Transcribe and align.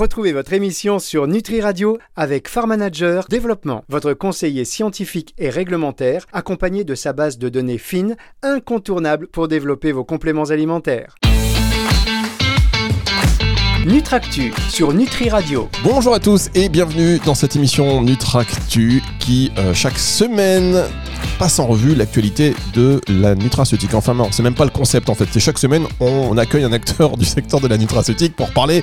Retrouvez 0.00 0.32
votre 0.32 0.54
émission 0.54 0.98
sur 0.98 1.26
Nutri 1.26 1.60
Radio 1.60 1.98
avec 2.16 2.48
Farm 2.48 2.70
Manager 2.70 3.26
Développement, 3.28 3.84
votre 3.90 4.14
conseiller 4.14 4.64
scientifique 4.64 5.34
et 5.36 5.50
réglementaire, 5.50 6.24
accompagné 6.32 6.84
de 6.84 6.94
sa 6.94 7.12
base 7.12 7.36
de 7.36 7.50
données 7.50 7.76
fines, 7.76 8.16
incontournable 8.42 9.26
pour 9.26 9.46
développer 9.46 9.92
vos 9.92 10.02
compléments 10.02 10.44
alimentaires. 10.44 11.16
Nutractu 13.86 14.54
sur 14.70 14.94
Nutri 14.94 15.28
Radio. 15.28 15.68
Bonjour 15.84 16.14
à 16.14 16.18
tous 16.18 16.48
et 16.54 16.70
bienvenue 16.70 17.18
dans 17.26 17.34
cette 17.34 17.54
émission 17.54 18.00
Nutractu 18.00 19.02
euh, 19.58 19.74
chaque 19.74 19.98
semaine 19.98 20.82
passe 21.38 21.58
en 21.58 21.66
revue 21.66 21.94
l'actualité 21.94 22.54
de 22.74 23.00
la 23.08 23.34
nutraceutique. 23.34 23.94
Enfin 23.94 24.14
non, 24.14 24.28
c'est 24.30 24.42
même 24.42 24.54
pas 24.54 24.64
le 24.64 24.70
concept 24.70 25.08
en 25.08 25.14
fait. 25.14 25.26
C'est 25.30 25.40
chaque 25.40 25.58
semaine 25.58 25.84
on 26.00 26.36
accueille 26.36 26.64
un 26.64 26.72
acteur 26.72 27.16
du 27.16 27.24
secteur 27.24 27.60
de 27.60 27.68
la 27.68 27.78
nutraceutique 27.78 28.34
pour 28.34 28.50
parler 28.50 28.82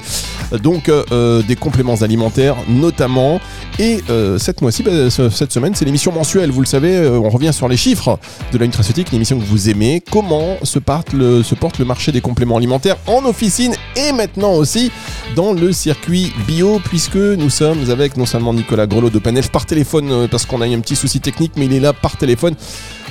euh, 0.54 0.58
donc 0.58 0.90
euh, 0.90 1.42
des 1.44 1.56
compléments 1.56 1.96
alimentaires 2.02 2.56
notamment. 2.70 3.40
Et 3.80 4.02
cette 4.40 4.62
mois-ci, 4.62 4.82
bah, 4.82 4.92
cette 5.10 5.52
semaine, 5.52 5.76
c'est 5.76 5.86
l'émission 5.86 6.12
mensuelle. 6.12 6.50
Vous 6.50 6.62
le 6.62 6.66
savez, 6.66 7.08
on 7.08 7.30
revient 7.30 7.54
sur 7.54 7.68
les 7.68 7.78
chiffres 7.78 8.18
de 8.52 8.58
la 8.58 8.66
nutraceutique, 8.66 9.12
l'émission 9.12 9.38
que 9.38 9.46
vous 9.46 9.70
aimez. 9.70 10.02
Comment 10.12 10.58
se, 10.64 10.80
porte 10.80 11.14
le 11.14 11.86
marché 11.86 12.12
des 12.12 12.22
compléments 12.22 12.58
alimentaires 12.58 12.98
en 13.06 13.24
officine 13.26 13.76
et 13.96 14.12
maintenant 14.14 14.54
aussi 14.54 14.92
dans 15.36 15.54
le 15.54 15.72
circuit 15.72 16.34
bio, 16.48 16.80
puisque 16.84 17.18
nous 17.18 17.52
sommes 17.52 17.92
avec 17.92 18.18
non 18.18 18.26
seulement 18.26 18.54
Nicolas 18.54 18.88
Grelot 18.88 19.12
de 19.12 19.20
Panel 19.20 19.44
par 19.52 19.68
téléphone, 19.68 20.28
parce 20.38 20.46
qu'on 20.46 20.62
a 20.62 20.68
eu 20.68 20.76
un 20.76 20.82
petit 20.82 20.96
souci 20.96 21.20
technique, 21.20 21.54
mais 21.56 21.66
il 21.66 21.74
est 21.74 21.80
là 21.80 21.94
par 21.94 22.16
téléphone. 22.16 22.54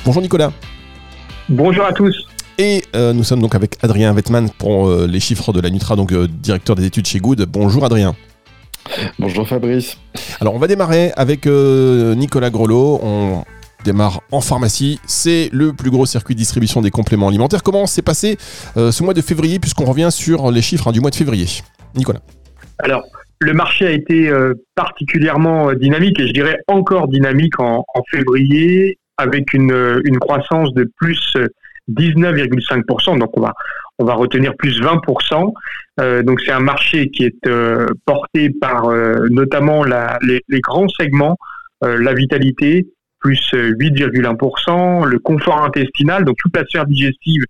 Bonjour 0.04 0.22
Nicolas. 0.22 0.52
Bonjour 1.48 1.84
à 1.84 1.92
tous. 1.92 2.24
Et 2.56 2.84
euh, 2.94 3.12
nous 3.12 3.24
sommes 3.24 3.40
donc 3.40 3.56
avec 3.56 3.82
Adrien 3.82 4.14
Wettman 4.14 4.48
pour 4.48 4.86
euh, 4.86 5.08
les 5.08 5.18
chiffres 5.18 5.52
de 5.52 5.60
la 5.60 5.68
Nutra, 5.70 5.96
donc 5.96 6.14
directeur 6.14 6.76
des 6.76 6.84
études 6.84 7.04
chez 7.04 7.18
Good. 7.18 7.44
Bonjour 7.48 7.84
Adrien. 7.84 8.14
Bonjour 9.18 9.48
Fabrice. 9.48 9.98
Alors 10.38 10.54
on 10.54 10.60
va 10.60 10.68
démarrer 10.68 11.12
avec 11.16 11.46
Nicolas 11.46 12.50
Grelot. 12.50 13.00
On 13.02 13.42
démarre 13.84 14.20
en 14.30 14.40
pharmacie. 14.40 15.00
C'est 15.04 15.48
le 15.50 15.72
plus 15.72 15.90
gros 15.90 16.06
circuit 16.06 16.36
de 16.36 16.38
distribution 16.38 16.80
des 16.80 16.92
compléments 16.92 17.26
alimentaires. 17.26 17.64
Comment 17.64 17.88
s'est 17.88 18.02
passé 18.02 18.38
euh, 18.76 18.92
ce 18.92 19.02
mois 19.02 19.14
de 19.14 19.20
février, 19.20 19.58
puisqu'on 19.58 19.84
revient 19.84 20.10
sur 20.12 20.52
les 20.52 20.62
chiffres 20.62 20.86
hein, 20.86 20.92
du 20.92 21.00
mois 21.00 21.10
de 21.10 21.16
février? 21.16 21.48
Nicolas. 21.96 22.20
Alors, 22.78 23.02
le 23.40 23.52
marché 23.52 23.86
a 23.86 23.90
été 23.90 24.28
euh, 24.28 24.54
particulièrement 24.74 25.70
euh, 25.70 25.74
dynamique 25.74 26.18
et 26.20 26.26
je 26.26 26.32
dirais 26.32 26.58
encore 26.68 27.08
dynamique 27.08 27.58
en, 27.60 27.84
février 28.10 28.98
avec 29.16 29.52
une, 29.52 30.00
croissance 30.20 30.72
de 30.74 30.90
plus 30.96 31.36
19,5%. 31.90 33.18
Donc 33.18 33.36
on 33.36 33.40
va 33.40 33.52
on 33.98 34.04
va 34.04 34.12
retenir 34.12 34.54
plus 34.56 34.78
20%. 34.82 35.54
donc 36.22 36.40
c'est 36.42 36.52
un 36.52 36.60
marché 36.60 37.08
qui 37.08 37.24
est 37.24 37.48
porté 38.04 38.50
par 38.50 38.90
notamment 39.30 39.84
les, 39.84 40.42
les, 40.48 40.60
grands 40.60 40.88
segments, 40.88 41.38
la 41.80 42.12
vitalité, 42.12 42.86
plus 43.20 43.54
8,1%. 43.54 45.06
Le 45.06 45.18
confort 45.18 45.64
intestinal, 45.64 46.26
donc 46.26 46.36
toute 46.36 46.54
la 46.54 46.66
sphère 46.66 46.84
digestive, 46.84 47.42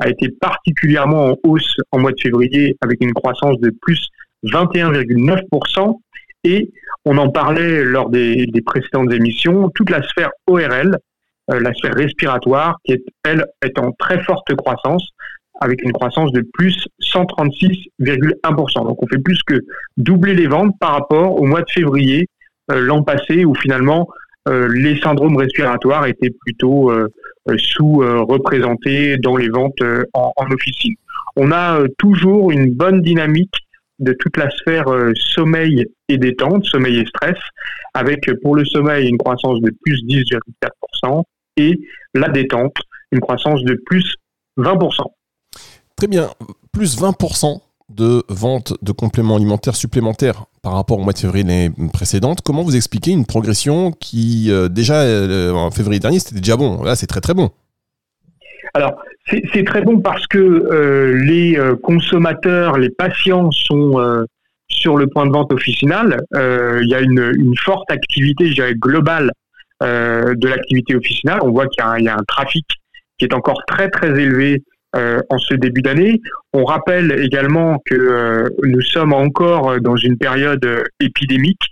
a 0.00 0.08
été 0.08 0.28
particulièrement 0.40 1.30
en 1.30 1.36
hausse 1.44 1.76
en 1.92 2.00
mois 2.00 2.10
de 2.10 2.20
février 2.20 2.76
avec 2.80 3.00
une 3.00 3.12
croissance 3.12 3.60
de 3.60 3.72
plus 3.80 4.08
21,9%. 4.44 5.98
Et 6.44 6.70
on 7.04 7.18
en 7.18 7.30
parlait 7.30 7.84
lors 7.84 8.10
des, 8.10 8.46
précédentes 8.64 9.12
émissions, 9.12 9.70
toute 9.74 9.90
la 9.90 10.02
sphère 10.02 10.30
ORL, 10.46 10.98
euh, 11.50 11.60
la 11.60 11.72
sphère 11.74 11.94
respiratoire, 11.94 12.78
qui 12.84 12.92
est, 12.92 13.04
elle, 13.24 13.46
est 13.64 13.78
en 13.78 13.92
très 13.92 14.22
forte 14.22 14.54
croissance, 14.56 15.08
avec 15.60 15.82
une 15.82 15.92
croissance 15.92 16.32
de 16.32 16.44
plus 16.52 16.88
136,1%. 17.00 18.84
Donc 18.84 19.02
on 19.02 19.06
fait 19.06 19.22
plus 19.22 19.40
que 19.46 19.60
doubler 19.96 20.34
les 20.34 20.46
ventes 20.46 20.74
par 20.80 20.92
rapport 20.92 21.40
au 21.40 21.44
mois 21.44 21.62
de 21.62 21.70
février 21.70 22.28
euh, 22.70 22.80
l'an 22.80 23.02
passé, 23.02 23.44
où 23.44 23.54
finalement 23.54 24.08
euh, 24.48 24.68
les 24.74 24.98
syndromes 25.00 25.36
respiratoires 25.36 26.06
étaient 26.06 26.32
plutôt 26.40 26.90
euh, 26.90 27.08
euh, 27.48 27.56
sous-représentés 27.58 29.16
dans 29.18 29.36
les 29.36 29.48
ventes 29.48 29.82
en, 30.14 30.32
officine. 30.50 30.94
On 31.36 31.52
a 31.52 31.80
toujours 31.98 32.50
une 32.50 32.72
bonne 32.72 33.02
dynamique 33.02 33.54
de 34.02 34.14
toute 34.18 34.36
la 34.36 34.50
sphère 34.50 34.84
sommeil 35.14 35.86
et 36.08 36.18
détente, 36.18 36.64
sommeil 36.64 36.98
et 36.98 37.06
stress, 37.06 37.38
avec 37.94 38.30
pour 38.42 38.56
le 38.56 38.64
sommeil 38.64 39.08
une 39.08 39.18
croissance 39.18 39.60
de 39.60 39.72
plus 39.84 40.02
10,4% 40.04 41.22
et 41.56 41.80
la 42.14 42.28
détente 42.28 42.74
une 43.12 43.20
croissance 43.20 43.62
de 43.62 43.80
plus 43.86 44.16
20%. 44.58 45.04
Très 45.96 46.06
bien, 46.08 46.30
plus 46.72 46.98
20% 46.98 47.60
de 47.90 48.24
vente 48.28 48.74
de 48.82 48.92
compléments 48.92 49.36
alimentaires 49.36 49.76
supplémentaires 49.76 50.46
par 50.62 50.72
rapport 50.72 50.98
au 50.98 51.02
mois 51.02 51.12
de 51.12 51.18
février 51.18 51.44
l'année 51.44 51.70
précédente. 51.92 52.40
Comment 52.42 52.62
vous 52.62 52.74
expliquez 52.74 53.10
une 53.10 53.26
progression 53.26 53.92
qui, 53.92 54.50
euh, 54.50 54.68
déjà 54.68 55.02
euh, 55.02 55.52
en 55.52 55.70
février 55.70 56.00
dernier, 56.00 56.18
c'était 56.18 56.40
déjà 56.40 56.56
bon 56.56 56.82
Là, 56.82 56.96
c'est 56.96 57.06
très 57.06 57.20
très 57.20 57.34
bon. 57.34 57.50
Alors, 58.74 59.02
c'est 59.26 59.64
très 59.64 59.82
bon 59.82 60.00
parce 60.00 60.26
que 60.26 60.38
euh, 60.38 61.14
les 61.24 61.58
consommateurs, 61.82 62.78
les 62.78 62.90
patients 62.90 63.50
sont 63.50 64.26
sur 64.68 64.96
le 64.96 65.06
point 65.06 65.26
de 65.26 65.32
vente 65.32 65.52
officinal. 65.52 66.16
Il 66.34 66.88
y 66.88 66.94
a 66.94 67.00
une, 67.00 67.54
forte 67.58 67.90
activité, 67.90 68.46
je 68.46 68.54
dirais, 68.54 68.74
globale 68.74 69.30
de 69.80 70.48
l'activité 70.48 70.96
officinale. 70.96 71.40
On 71.42 71.50
voit 71.50 71.66
qu'il 71.66 71.84
y, 71.98 72.04
y, 72.04 72.08
a 72.08 72.14
un 72.14 72.24
trafic 72.26 72.64
qui 73.18 73.26
est 73.26 73.34
encore 73.34 73.62
très 73.66 73.88
très 73.90 74.08
élevé 74.08 74.62
euh, 74.94 75.22
en 75.30 75.38
ce 75.38 75.54
début 75.54 75.80
d'année. 75.80 76.20
On 76.52 76.66
rappelle 76.66 77.18
également 77.18 77.78
que 77.86 77.94
euh, 77.94 78.50
nous 78.62 78.82
sommes 78.82 79.14
encore 79.14 79.80
dans 79.80 79.96
une 79.96 80.18
période 80.18 80.62
épidémique. 81.00 81.62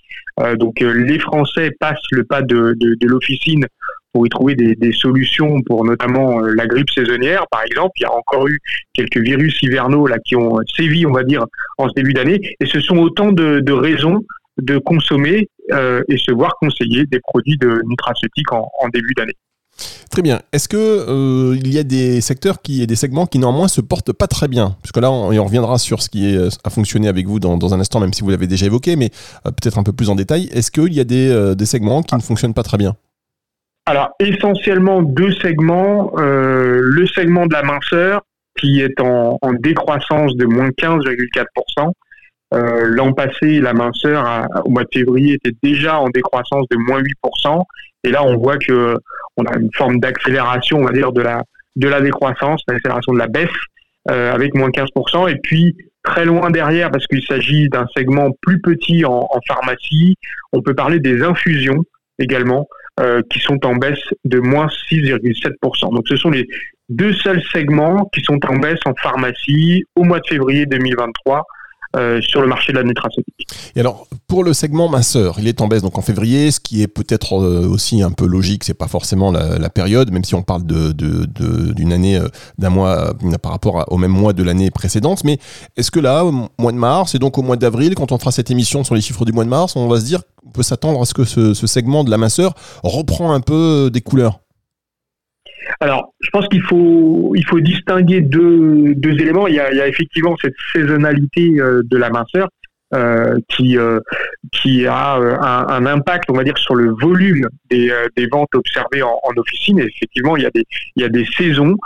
Euh, 0.41 0.57
donc 0.57 0.81
les 0.81 1.19
Français 1.19 1.71
passent 1.79 1.99
le 2.13 2.25
pas 2.25 2.41
de, 2.41 2.75
l'officine 3.03 3.67
pour 4.13 4.27
y 4.27 4.29
trouver 4.29 4.55
des, 4.55 4.93
solutions 4.93 5.63
pour 5.63 5.85
notamment 5.85 6.41
la 6.41 6.67
grippe 6.67 6.91
saisonnière, 6.91 7.45
par 7.51 7.63
exemple. 7.65 7.93
Il 7.97 8.03
y 8.03 8.07
a 8.07 8.13
encore 8.13 8.47
eu 8.49 8.59
quelques 8.93 9.19
virus 9.19 9.63
hivernaux 9.63 10.07
là 10.07 10.19
qui 10.25 10.37
ont 10.37 10.59
sévi, 10.77 11.07
on 11.07 11.13
va 11.13 11.23
dire, 11.23 11.45
en 11.79 11.89
ce 11.89 11.95
début 11.95 12.13
d'année. 12.13 12.41
Et 12.61 12.67
ce 12.67 12.81
sont 12.81 12.99
autant 12.99 13.33
de, 13.33 13.73
raisons 13.73 14.21
de 14.61 14.79
consommer 14.79 15.49
et 15.71 16.17
se 16.19 16.33
voir 16.33 16.57
conseiller 16.61 17.07
des 17.07 17.21
produits 17.21 17.57
de 17.59 17.81
nutraceutiques 17.87 18.53
en 18.53 18.89
début 18.93 19.15
d'année. 19.15 19.37
Très 20.11 20.23
bien. 20.23 20.41
Est-ce 20.53 20.69
que 20.69 20.77
euh, 20.77 21.57
il 21.57 21.73
y 21.73 21.79
a 21.79 21.85
des 21.85 22.21
secteurs 22.21 22.61
qui 22.63 22.83
et 22.83 22.87
des 22.87 22.97
segments 22.97 23.27
qui 23.27 23.39
néanmoins 23.39 23.69
se 23.69 23.81
portent 23.81 24.13
pas 24.13 24.27
très 24.27 24.49
bien? 24.49 24.77
Puisque 24.83 24.97
là, 24.97 25.11
on, 25.11 25.45
reviendra 25.45 25.79
sur 25.79 26.03
ce 26.03 26.09
qui 26.09 26.37
euh, 26.37 26.49
a 26.65 26.71
fonctionné 26.71 27.09
avec 27.09 27.27
vous 27.27 27.39
dans, 27.39 27.75
un 27.75 27.81
instant, 27.81 28.01
même 28.01 28.13
si 28.13 28.23
vous 28.23 28.31
l'avez 28.31 28.47
déjà 28.47 28.67
évoqué, 28.67 28.97
mais 28.97 29.11
euh, 29.47 29.51
peut-être 29.51 29.79
un 29.79 29.83
peu 29.83 29.93
plus 29.93 30.11
en 30.11 30.17
détail. 30.17 30.49
Est-ce 30.53 30.71
qu'il 30.71 30.93
y 30.93 31.01
a 31.01 31.05
des, 31.05 31.67
segments 31.67 32.03
qui 32.03 32.15
ne 32.15 32.21
fonctionnent 32.21 32.55
pas 32.55 32.65
très 32.65 32.77
bien? 32.77 32.97
Alors, 33.91 34.11
essentiellement 34.21 35.03
deux 35.03 35.33
segments. 35.33 36.13
le 36.17 37.07
segment 37.07 37.47
de 37.47 37.53
la 37.53 37.63
minceur, 37.63 38.23
qui 38.59 38.81
est 38.81 39.01
en, 39.01 39.39
décroissance 39.59 40.37
de 40.37 40.47
moins 40.47 40.69
15,4%. 40.71 41.93
L'an 42.53 43.13
passé, 43.13 43.61
la 43.61 43.73
minceur, 43.73 44.47
au 44.65 44.71
mois 44.71 44.85
de 44.85 44.89
février, 44.93 45.35
était 45.35 45.57
déjà 45.63 45.99
en 45.99 46.09
décroissance 46.09 46.67
de 46.71 46.77
moins 46.77 47.01
8%. 47.01 47.63
Et 48.05 48.11
là, 48.11 48.25
on 48.25 48.37
voit 48.37 48.59
que 48.59 48.97
on 49.37 49.45
a 49.45 49.57
une 49.57 49.71
forme 49.75 49.99
d'accélération, 49.99 50.79
on 50.79 50.85
va 50.85 50.93
dire, 50.93 51.13
de 51.13 51.23
la 51.23 51.43
de 51.77 51.89
la 51.89 52.01
décroissance, 52.01 52.63
l'accélération 52.69 53.13
de 53.13 53.19
la 53.19 53.29
baisse, 53.29 53.49
euh, 54.11 54.33
avec 54.33 54.55
moins 54.55 54.71
15%. 54.71 55.29
Et 55.29 55.37
puis 55.43 55.77
très 56.03 56.25
loin 56.25 56.51
derrière, 56.51 56.91
parce 56.91 57.07
qu'il 57.07 57.23
s'agit 57.23 57.69
d'un 57.69 57.87
segment 57.97 58.31
plus 58.43 58.61
petit 58.61 59.05
en, 59.05 59.29
pharmacie, 59.47 60.17
on 60.53 60.63
peut 60.63 60.75
parler 60.75 60.99
des 60.99 61.23
infusions 61.23 61.85
également, 62.19 62.67
euh, 62.99 63.23
qui 63.31 63.39
sont 63.39 63.65
en 63.65 63.77
baisse 63.77 64.03
de 64.25 64.41
moins 64.41 64.67
6,7%. 64.67 65.95
Donc 65.95 66.09
ce 66.09 66.17
sont 66.17 66.31
les 66.31 66.47
deux 66.89 67.13
seuls 67.13 67.43
segments 67.53 68.05
qui 68.13 68.21
sont 68.21 68.39
en 68.49 68.57
baisse 68.57 68.81
en 68.85 68.95
pharmacie 68.95 69.85
au 69.95 70.03
mois 70.03 70.21
de 70.21 70.27
février 70.27 70.67
2023 70.67 71.47
euh, 71.97 72.21
sur 72.23 72.41
le 72.41 72.47
marché 72.47 72.71
de 72.73 72.79
la 72.79 72.85
nutraceutique. 72.85 73.49
Et 73.75 73.81
alors, 73.81 74.07
pour 74.29 74.45
le 74.45 74.53
segment 74.53 74.89
minceur, 74.89 75.41
il 75.41 75.49
est 75.49 75.61
en 75.61 75.67
baisse 75.67 75.83
donc 75.83 75.99
en 75.99 76.03
février, 76.03 76.53
ce 76.53 76.61
qui 76.61 76.83
est 76.83 76.87
peut-être 76.87 77.35
euh, 77.35 77.67
aussi 77.67 78.01
un 78.01 78.13
peu 78.13 78.27
logique, 78.27 78.63
c'est 78.63 78.75
pas 78.75 78.87
forcément 78.87 79.33
la, 79.33 79.71
période, 79.71 80.13
même 80.13 80.23
si 80.23 80.37
on 80.37 80.43
parle 80.43 80.63
d'une 80.63 81.93
année, 81.93 82.17
euh, 82.17 82.29
d'un 82.59 82.71
mois 82.71 83.13
par 83.43 83.51
rapport 83.51 83.85
au 83.91 83.99
même 83.99 84.13
mois 84.13 84.33
de 84.33 84.45
l'année 84.45 84.71
précédente. 84.71 85.25
Mais 85.25 85.39
est-ce 85.77 85.91
que 85.91 85.99
là, 85.99 86.25
au 86.25 86.31
mois 86.59 86.71
de 86.71 86.77
mars, 86.77 87.17
et 87.17 87.19
donc 87.19 87.39
au 87.39 87.43
mois 87.43 87.57
d'avril, 87.57 87.97
quand 87.97 88.13
on 88.13 88.19
fera 88.19 88.31
cette 88.31 88.53
émission 88.53 88.85
sur 88.85 88.95
les 88.95 89.01
chiffres 89.01 89.25
du 89.25 89.33
mois 89.33 89.45
de 89.45 89.51
mars, 89.51 89.75
on 89.75 89.89
va 89.89 89.99
se 89.99 90.05
dire, 90.05 90.23
on 90.47 90.51
peut 90.51 90.63
s'attendre 90.63 91.03
à 91.03 91.05
ce 91.05 91.13
que 91.13 91.25
ce, 91.25 91.55
ce 91.55 91.67
segment 91.67 92.05
de 92.05 92.11
la 92.11 92.19
minceur 92.19 92.55
reprend 92.85 93.33
un 93.33 93.41
peu 93.41 93.91
des 93.93 94.01
couleurs? 94.01 94.39
Alors, 95.81 96.15
je 96.21 96.31
pense 96.31 96.49
qu'il 96.49 96.63
faut, 96.63 97.33
il 97.37 97.45
faut 97.47 97.61
distinguer 97.61 98.21
deux, 98.21 98.95
deux 98.95 99.13
éléments. 99.13 99.47
Il 99.47 99.55
y, 99.55 99.61
a, 99.61 99.71
il 99.73 99.77
y 99.77 99.81
a 99.81 99.89
effectivement 99.89 100.37
cette 100.41 100.55
saisonnalité 100.73 101.61
euh, 101.61 101.83
de 101.85 101.97
la 101.97 102.11
minceur 102.11 102.49
euh, 102.95 103.39
qui, 103.49 103.79
euh, 103.79 104.01
qui 104.53 104.87
a 104.87 105.15
un, 105.17 105.69
un, 105.69 105.87
impact, 105.87 106.31
on 106.31 106.35
va 106.35 106.45
dire, 106.45 106.57
sur 106.59 106.75
le 106.75 106.95
volume 107.01 107.47
des, 107.71 107.93
des 108.17 108.27
ventes 108.27 108.55
observées 108.55 109.03
en, 109.03 109.19
officine. 109.37 109.79
Et 109.81 109.85
effectivement, 109.85 110.37
il 110.37 110.43
y 110.43 110.47
a 110.47 110.51
des, 110.51 110.65
il 110.97 111.03
y 111.03 111.05
a 111.05 111.09
des 111.09 111.27
saisons 111.37 111.77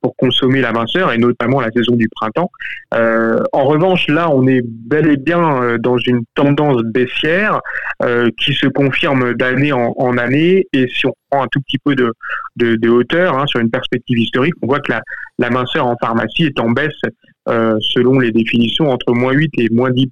pour 0.00 0.16
consommer 0.16 0.60
la 0.60 0.72
minceur, 0.72 1.12
et 1.12 1.18
notamment 1.18 1.60
la 1.60 1.70
saison 1.70 1.94
du 1.94 2.08
printemps. 2.08 2.50
en 2.92 3.64
revanche, 3.64 4.08
là, 4.08 4.30
on 4.30 4.46
est 4.46 4.62
bel 4.64 5.06
et 5.08 5.16
bien 5.16 5.76
dans 5.78 5.98
une 5.98 6.22
tendance 6.34 6.82
baissière 6.82 7.60
qui 8.38 8.54
se 8.54 8.66
confirme 8.66 9.34
d'année 9.34 9.72
en, 9.72 10.18
année. 10.18 10.66
Et 10.72 10.88
si 10.88 11.06
on 11.06 11.14
prend 11.30 11.44
un 11.44 11.48
tout 11.52 11.60
petit 11.60 11.78
peu 11.78 11.94
de, 11.94 12.12
de, 12.56 12.88
hauteur 12.88 13.38
hein, 13.38 13.46
sur 13.46 13.60
une 13.60 13.70
perspective 13.70 14.18
historique, 14.18 14.54
on 14.62 14.66
voit 14.66 14.80
que 14.80 14.92
la, 14.92 15.02
la 15.38 15.50
minceur 15.50 15.86
en 15.86 15.96
pharmacie 16.00 16.44
est 16.44 16.60
en 16.60 16.70
baisse 16.70 16.92
euh, 17.06 17.10
selon 17.80 18.18
les 18.18 18.32
définitions 18.32 18.90
entre 18.90 19.12
moins 19.12 19.32
8 19.32 19.52
et 19.58 19.68
moins 19.70 19.90
10% 19.90 20.06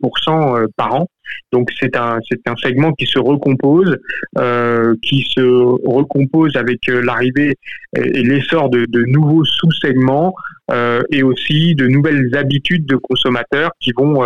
euh, 0.62 0.67
par 0.77 0.94
an. 0.94 1.06
Donc 1.53 1.71
c'est 1.81 1.97
un 1.97 2.19
c'est 2.29 2.41
un 2.47 2.56
segment 2.56 2.93
qui 2.93 3.06
se 3.06 3.19
recompose, 3.19 3.97
euh, 4.38 4.94
qui 5.03 5.27
se 5.29 5.41
recompose 5.41 6.56
avec 6.56 6.79
l'arrivée 6.87 7.55
et 7.97 8.23
l'essor 8.23 8.71
de, 8.71 8.85
de, 8.88 9.05
nouveaux 9.05 9.44
sous-segments 9.44 10.35
euh, 10.71 11.03
et 11.11 11.23
aussi 11.23 11.75
de 11.75 11.87
nouvelles 11.87 12.35
habitudes 12.37 12.87
de 12.87 12.97
consommateurs 12.97 13.71
qui 13.81 13.93
vont 13.97 14.25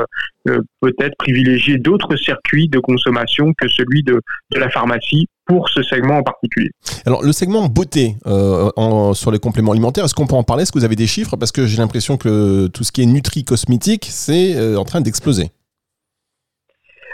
euh, 0.49 0.61
peut-être 0.81 1.17
privilégier 1.19 1.79
d'autres 1.79 2.17
circuits 2.17 2.69
de 2.69 2.79
consommation 2.79 3.53
que 3.59 3.69
celui 3.69 4.03
de, 4.03 4.21
de 4.51 4.59
la 4.59 4.71
pharmacie 4.71 5.27
pour 5.51 5.69
ce 5.69 5.83
segment 5.83 6.19
en 6.19 6.23
particulier. 6.23 6.71
Alors 7.07 7.23
le 7.23 7.33
segment 7.33 7.67
beauté 7.67 8.17
euh, 8.27 8.71
en, 8.77 9.15
sur 9.15 9.31
les 9.33 9.41
compléments 9.47 9.73
alimentaires, 9.73 10.05
est-ce 10.05 10.15
qu'on 10.15 10.29
peut 10.33 10.37
en 10.37 10.45
parler? 10.45 10.63
Est-ce 10.63 10.73
que 10.73 10.79
vous 10.79 10.85
avez 10.85 11.01
des 11.05 11.09
chiffres? 11.09 11.37
Parce 11.37 11.51
que 11.51 11.67
j'ai 11.67 11.79
l'impression 11.79 12.17
que 12.17 12.69
tout 12.69 12.85
ce 12.85 12.93
qui 12.93 13.03
est 13.03 13.07
nutri-cosmétique, 13.07 14.07
c'est 14.09 14.55
euh, 14.55 14.77
en 14.77 14.85
train 14.85 15.01
d'exploser. 15.01 15.47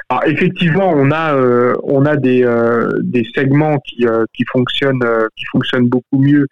Alors 0.08 0.24
effectivement, 0.26 0.88
on 0.94 1.10
a 1.10 1.34
euh, 1.34 1.74
on 1.82 2.06
a 2.06 2.16
des 2.16 2.44
euh, 2.44 2.88
des 3.02 3.24
segments 3.34 3.78
qui 3.86 4.06
euh, 4.06 4.24
qui 4.34 4.44
fonctionnent 4.52 5.04
qui 5.36 5.44
fonctionnent 5.50 5.88
beaucoup 5.88 6.18
mieux 6.18 6.46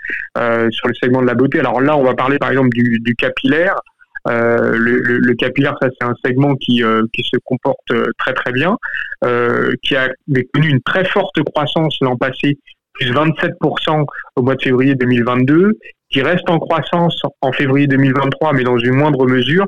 sur 0.76 0.88
le 0.88 0.94
segment 1.00 1.22
de 1.22 1.26
la 1.26 1.34
beauté. 1.34 1.60
Alors 1.60 1.81
là, 1.81 1.96
on 1.96 2.02
va 2.02 2.14
parler 2.14 2.38
par 2.38 2.50
exemple 2.50 2.70
du, 2.70 2.98
du 3.00 3.14
capillaire. 3.14 3.76
Euh, 4.26 4.76
le, 4.76 5.35
capillaire, 5.35 5.76
ça 5.82 5.88
c'est 6.00 6.06
un 6.06 6.15
segment 6.25 6.55
qui, 6.56 6.82
euh, 6.82 7.03
qui 7.12 7.23
se 7.23 7.37
comporte 7.44 7.93
très 8.19 8.32
très 8.32 8.53
bien, 8.53 8.76
euh, 9.25 9.73
qui 9.82 9.97
a 9.97 10.09
connu 10.55 10.69
une 10.69 10.81
très 10.81 11.05
forte 11.05 11.43
croissance 11.43 11.97
l'an 12.00 12.17
passé, 12.17 12.59
plus 12.94 13.12
27% 13.12 14.05
au 14.37 14.43
mois 14.43 14.55
de 14.55 14.62
février 14.62 14.94
2022, 14.94 15.73
qui 16.11 16.23
reste 16.23 16.49
en 16.49 16.59
croissance 16.59 17.21
en 17.41 17.53
février 17.53 17.87
2023, 17.87 18.53
mais 18.55 18.65
dans 18.65 18.79
une 18.79 18.94
moindre 18.94 19.26
mesure, 19.26 19.67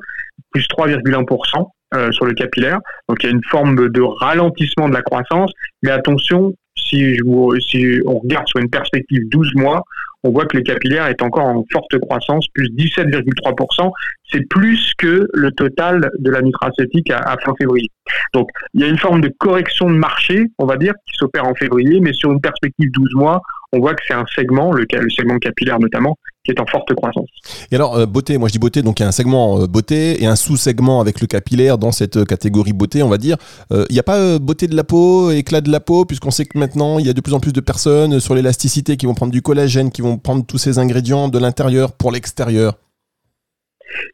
plus 0.52 0.66
3,1%. 0.68 1.68
Euh, 1.94 2.10
sur 2.10 2.26
le 2.26 2.34
capillaire. 2.34 2.80
Donc 3.08 3.22
il 3.22 3.26
y 3.26 3.28
a 3.28 3.32
une 3.32 3.44
forme 3.44 3.88
de 3.88 4.00
ralentissement 4.02 4.88
de 4.88 4.94
la 4.94 5.02
croissance. 5.02 5.52
Mais 5.84 5.92
attention, 5.92 6.52
si, 6.76 7.16
si 7.60 8.00
on 8.04 8.18
regarde 8.18 8.48
sur 8.48 8.58
une 8.58 8.68
perspective 8.68 9.22
12 9.28 9.54
mois, 9.54 9.84
on 10.26 10.30
voit 10.30 10.46
que 10.46 10.56
le 10.56 10.62
capillaire 10.62 11.06
est 11.06 11.22
encore 11.22 11.46
en 11.46 11.64
forte 11.72 11.98
croissance, 12.00 12.46
plus 12.52 12.68
17,3%. 12.70 13.90
C'est 14.30 14.48
plus 14.48 14.92
que 14.98 15.28
le 15.32 15.52
total 15.52 16.10
de 16.18 16.30
la 16.30 16.42
nutraceutique 16.42 17.10
à, 17.10 17.36
fin 17.44 17.54
février. 17.58 17.90
Donc, 18.34 18.48
il 18.74 18.80
y 18.80 18.84
a 18.84 18.88
une 18.88 18.98
forme 18.98 19.20
de 19.20 19.32
correction 19.38 19.88
de 19.88 19.94
marché, 19.94 20.46
on 20.58 20.66
va 20.66 20.76
dire, 20.76 20.94
qui 21.06 21.16
s'opère 21.16 21.46
en 21.46 21.54
février, 21.54 22.00
mais 22.00 22.12
sur 22.12 22.32
une 22.32 22.40
perspective 22.40 22.90
12 22.92 23.08
mois, 23.14 23.40
on 23.72 23.78
voit 23.78 23.94
que 23.94 24.02
c'est 24.06 24.14
un 24.14 24.26
segment, 24.26 24.72
le, 24.72 24.86
segment 25.10 25.38
capillaire 25.38 25.78
notamment, 25.78 26.16
qui 26.46 26.52
est 26.52 26.60
en 26.60 26.66
forte 26.66 26.94
croissance. 26.94 27.28
Et 27.70 27.74
alors, 27.74 27.96
euh, 27.96 28.06
beauté, 28.06 28.38
moi 28.38 28.48
je 28.48 28.52
dis 28.52 28.58
beauté, 28.58 28.82
donc 28.82 29.00
il 29.00 29.02
y 29.02 29.04
a 29.04 29.08
un 29.08 29.12
segment 29.12 29.60
euh, 29.60 29.66
beauté 29.66 30.22
et 30.22 30.26
un 30.26 30.36
sous-segment 30.36 31.00
avec 31.00 31.20
le 31.20 31.26
capillaire 31.26 31.76
dans 31.76 31.92
cette 31.92 32.16
euh, 32.16 32.24
catégorie 32.24 32.72
beauté, 32.72 33.02
on 33.02 33.08
va 33.08 33.18
dire. 33.18 33.36
Il 33.70 33.92
n'y 33.92 33.98
a 33.98 34.04
pas 34.04 34.38
beauté 34.38 34.68
de 34.68 34.76
la 34.76 34.84
peau, 34.84 35.30
éclat 35.30 35.60
de 35.60 35.70
la 35.70 35.80
peau, 35.80 36.04
puisqu'on 36.04 36.30
sait 36.30 36.44
que 36.44 36.58
maintenant 36.58 36.98
il 36.98 37.06
y 37.06 37.10
a 37.10 37.12
de 37.12 37.20
plus 37.20 37.34
en 37.34 37.40
plus 37.40 37.52
de 37.52 37.60
personnes 37.60 38.20
sur 38.20 38.34
l'élasticité 38.34 38.96
qui 38.96 39.06
vont 39.06 39.14
prendre 39.14 39.32
du 39.32 39.42
collagène, 39.42 39.90
qui 39.90 40.02
vont 40.02 40.18
prendre 40.18 40.46
tous 40.46 40.58
ces 40.58 40.78
ingrédients 40.78 41.28
de 41.28 41.38
l'intérieur 41.38 41.92
pour 41.92 42.12
l'extérieur. 42.12 42.74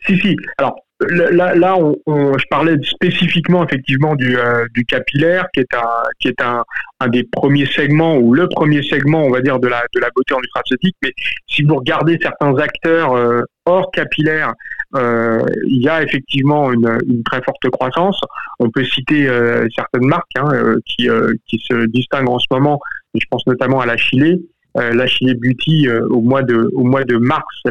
Si, 0.07 0.17
si. 0.19 0.37
Alors, 0.59 0.77
là, 1.11 1.55
là 1.55 1.77
on, 1.77 2.39
je 2.39 2.45
parlais 2.49 2.77
spécifiquement 2.83 3.65
effectivement 3.65 4.15
du, 4.15 4.37
euh, 4.37 4.67
du, 4.75 4.85
capillaire, 4.85 5.47
qui 5.53 5.61
est, 5.61 5.75
un, 5.75 6.03
qui 6.19 6.29
est 6.29 6.41
un, 6.43 6.65
un, 7.01 7.09
des 7.09 7.25
premiers 7.25 7.67
segments, 7.67 8.17
ou 8.17 8.35
le 8.35 8.49
premier 8.49 8.83
segment, 8.83 9.23
on 9.23 9.31
va 9.31 9.41
dire, 9.41 9.59
de 9.59 9.69
la, 9.69 9.83
de 9.95 10.01
la 10.01 10.09
beauté 10.15 10.35
en 10.35 10.41
nutraceutique. 10.41 10.97
Mais 11.03 11.13
si 11.47 11.63
vous 11.63 11.77
regardez 11.77 12.19
certains 12.21 12.55
acteurs 12.57 13.15
euh, 13.15 13.43
hors 13.67 13.91
capillaire, 13.93 14.53
euh, 14.95 15.41
il 15.67 15.83
y 15.83 15.89
a 15.89 16.03
effectivement 16.03 16.73
une, 16.73 16.99
une, 17.09 17.23
très 17.23 17.43
forte 17.43 17.69
croissance. 17.71 18.21
On 18.59 18.71
peut 18.71 18.85
citer 18.85 19.27
certaines 19.75 20.07
marques 20.07 20.37
hein, 20.37 20.77
qui, 20.87 21.09
qui 21.47 21.59
se 21.59 21.87
distinguent 21.87 22.31
en 22.31 22.39
ce 22.39 22.47
moment, 22.51 22.79
je 23.15 23.25
pense 23.31 23.47
notamment 23.47 23.81
à 23.81 23.87
la 23.87 23.97
Chile, 23.97 24.41
euh, 24.79 24.93
la 24.93 25.07
Chile 25.07 25.39
Beauty 25.41 25.89
euh, 25.89 26.07
au 26.09 26.21
mois 26.21 26.43
de 26.43 26.71
au 26.75 26.85
mois 26.85 27.05
de 27.05 27.17
mars 27.17 27.63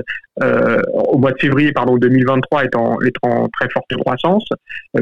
euh, 0.41 0.81
au 0.93 1.17
mois 1.17 1.31
de 1.31 1.39
février 1.39 1.71
pardon 1.71 1.97
2023 1.97 2.63
est 2.65 2.75
en 2.75 2.99
est 3.01 3.15
en 3.23 3.47
très 3.49 3.69
forte 3.69 3.93
croissance 3.97 4.45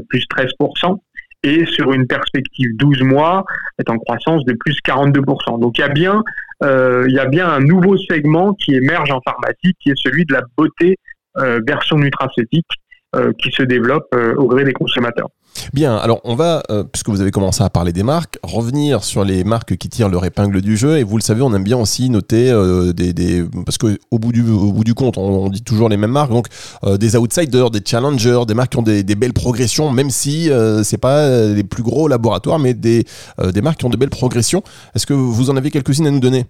plus 0.10 0.25
13% 0.36 1.00
et 1.44 1.66
sur 1.66 1.94
une 1.94 2.07
perspective 2.07 2.75
12 2.75 3.04
mois 3.04 3.46
est 3.80 3.90
en 3.90 3.98
croissance 3.98 4.44
de 4.46 4.54
plus 4.54 4.78
42%. 4.86 5.60
Donc 5.60 5.78
il 5.78 5.81
y 5.81 5.84
a 5.84 5.90
bien 5.90 6.24
euh, 6.63 7.06
il 7.07 7.13
y 7.13 7.19
a 7.19 7.25
bien 7.25 7.48
un 7.48 7.60
nouveau 7.60 7.98
segment 7.98 8.54
qui 8.54 8.75
émerge 8.75 9.12
en 9.12 9.22
pharmacie 9.22 9.75
qui 9.80 9.92
est 9.92 9.98
celui 9.98 10.25
de 10.25 10.34
la 10.34 10.42
beauté 10.57 10.98
euh, 11.38 11.62
version 11.66 11.98
nutraceutique 11.98 12.68
euh, 13.16 13.31
qui 13.42 13.51
se 13.51 13.63
développe 13.63 14.13
au 14.38 14.48
gré 14.48 14.66
des 14.66 14.74
consommateurs. 14.74 15.30
Bien, 15.74 15.98
alors 15.98 16.22
on 16.24 16.36
va, 16.36 16.63
euh, 16.72 16.84
puisque 16.84 17.10
vous 17.10 17.22
avez 17.22 17.31
commencé 17.31 17.63
à 17.63 17.69
parler 17.69 17.94
des 17.94 18.04
marques, 18.04 18.38
revenir 18.44 19.04
sur 19.04 19.24
les 19.24 19.44
marques 19.44 19.75
qui 19.75 19.90
tirent 19.90 20.10
leur 20.10 20.25
épingle 20.25 20.62
du 20.62 20.78
jeu. 20.78 20.98
Et 20.98 21.04
vous 21.04 21.18
le 21.18 21.22
savez, 21.22 21.42
on 21.42 21.54
aime 21.54 21.63
bien 21.63 21.78
aussi 21.78 22.10
noter 22.10 22.50
euh, 22.50 22.94
des, 22.94 23.13
des, 23.13 23.44
parce 23.66 23.78
que 23.78 23.98
au 24.12 24.19
bout 24.19 24.31
du, 24.31 24.42
bout 24.42 24.84
du 24.84 24.94
compte, 24.94 25.18
on, 25.18 25.50
dit 25.50 25.62
toujours 25.62 25.90
les 25.90 25.98
mêmes 25.98 26.12
marques, 26.12 26.31
donc 26.31 26.48
euh, 26.84 26.98
des 26.98 27.16
outsiders, 27.16 27.69
des 27.72 27.81
challengers, 27.86 28.42
des 28.48 28.54
marques 28.54 28.72
qui 28.72 28.78
ont 28.78 28.84
des, 28.84 29.04
belles 29.04 29.34
progressions, 29.34 29.92
même 29.92 30.10
si 30.10 30.50
c'est 30.84 30.98
pas 30.98 31.48
les 31.48 31.63
plus 31.63 31.84
gros 31.84 32.07
laboratoires, 32.07 32.57
mais 32.57 32.74
des, 32.74 33.06
des 33.54 33.62
marques 33.62 33.80
qui 33.80 33.86
ont 33.86 33.90
de 33.90 33.98
belles 33.98 34.10
progressions. 34.10 34.63
Est-ce 34.96 35.06
que 35.06 35.13
vous 35.13 35.50
en 35.50 35.57
avez 35.57 35.72
quelques-unes 35.72 36.07
à 36.07 36.12
nous 36.12 36.22
donner? 36.22 36.46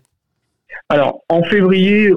Alors, 0.90 1.22
en 1.30 1.44
février, 1.44 2.12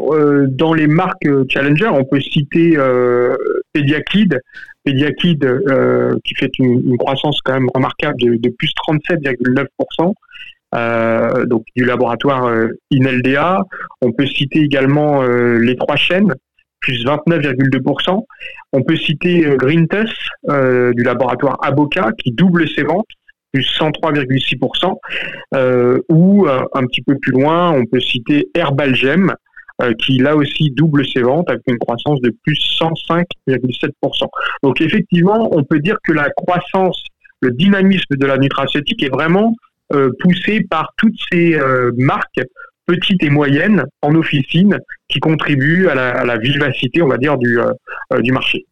dans 0.49 0.73
les 0.73 0.87
marques 0.87 1.29
Challenger, 1.49 1.88
on 1.88 2.05
peut 2.05 2.20
citer 2.20 2.75
euh, 2.76 3.37
Pediakid, 3.75 4.40
Pediakid 4.84 5.44
euh, 5.44 6.17
qui 6.25 6.34
fait 6.34 6.50
une, 6.58 6.82
une, 6.87 6.99
croissance 6.99 7.40
quand 7.44 7.55
même 7.55 7.69
remarquable 7.75 8.20
de, 8.20 8.37
de 8.37 8.49
plus 8.50 8.73
37,9%. 8.88 10.12
Euh, 10.75 11.44
donc 11.44 11.67
du 11.76 11.84
laboratoire 11.84 12.46
euh, 12.46 12.69
INLDA. 12.93 13.61
On 14.00 14.12
peut 14.12 14.26
citer 14.26 14.61
également 14.61 15.23
euh, 15.23 15.58
les 15.58 15.76
trois 15.76 15.96
chaînes, 15.96 16.34
plus 16.81 17.05
29,2%. 17.05 18.25
On 18.73 18.82
peut 18.82 18.96
citer 18.96 19.46
euh, 19.46 19.56
Greentus 19.56 20.11
du 20.49 21.02
laboratoire 21.02 21.58
Aboca 21.62 22.12
qui 22.19 22.32
double 22.32 22.67
ses 22.69 22.84
ventes, 22.84 23.06
plus 23.52 23.69
103,6%. 23.79 24.96
ou 26.08 26.46
un 26.48 26.86
petit 26.86 27.03
peu 27.03 27.19
plus 27.19 27.32
loin, 27.32 27.72
on 27.72 27.84
peut 27.84 28.01
citer 28.01 28.48
Herbalgem 28.55 29.31
euh, 29.31 29.34
qui 29.98 30.19
là 30.19 30.36
aussi 30.36 30.70
double 30.70 31.06
ses 31.06 31.22
ventes 31.22 31.48
avec 31.48 31.62
une 31.67 31.79
croissance 31.79 32.20
de 32.20 32.34
plus 32.44 32.58
105,7%. 32.81 33.91
Donc 34.62 34.81
effectivement, 34.81 35.48
on 35.53 35.65
peut 35.65 35.81
dire 35.81 35.96
que 36.05 36.12
la 36.12 36.31
croissance, 36.31 37.03
le 37.41 37.51
dynamisme 37.51 38.17
de 38.17 38.27
la 38.27 38.39
nutraceutique 38.39 39.03
est 39.03 39.12
vraiment 39.12 39.55
euh, 39.93 40.10
poussé 40.20 40.65
par 40.69 40.93
toutes 40.96 41.17
ces 41.31 41.55
euh, 41.55 41.91
marques 41.96 42.41
petites 42.86 43.22
et 43.22 43.31
moyennes 43.31 43.84
en 44.03 44.15
officine 44.15 44.79
qui 45.08 45.20
contribuent 45.20 45.89
à 45.89 46.24
la, 46.24 46.36
vivacité, 46.39 47.03
on 47.03 47.08
va 47.08 47.17
dire, 47.17 47.39
du 47.39 48.32
marché. 48.32 48.67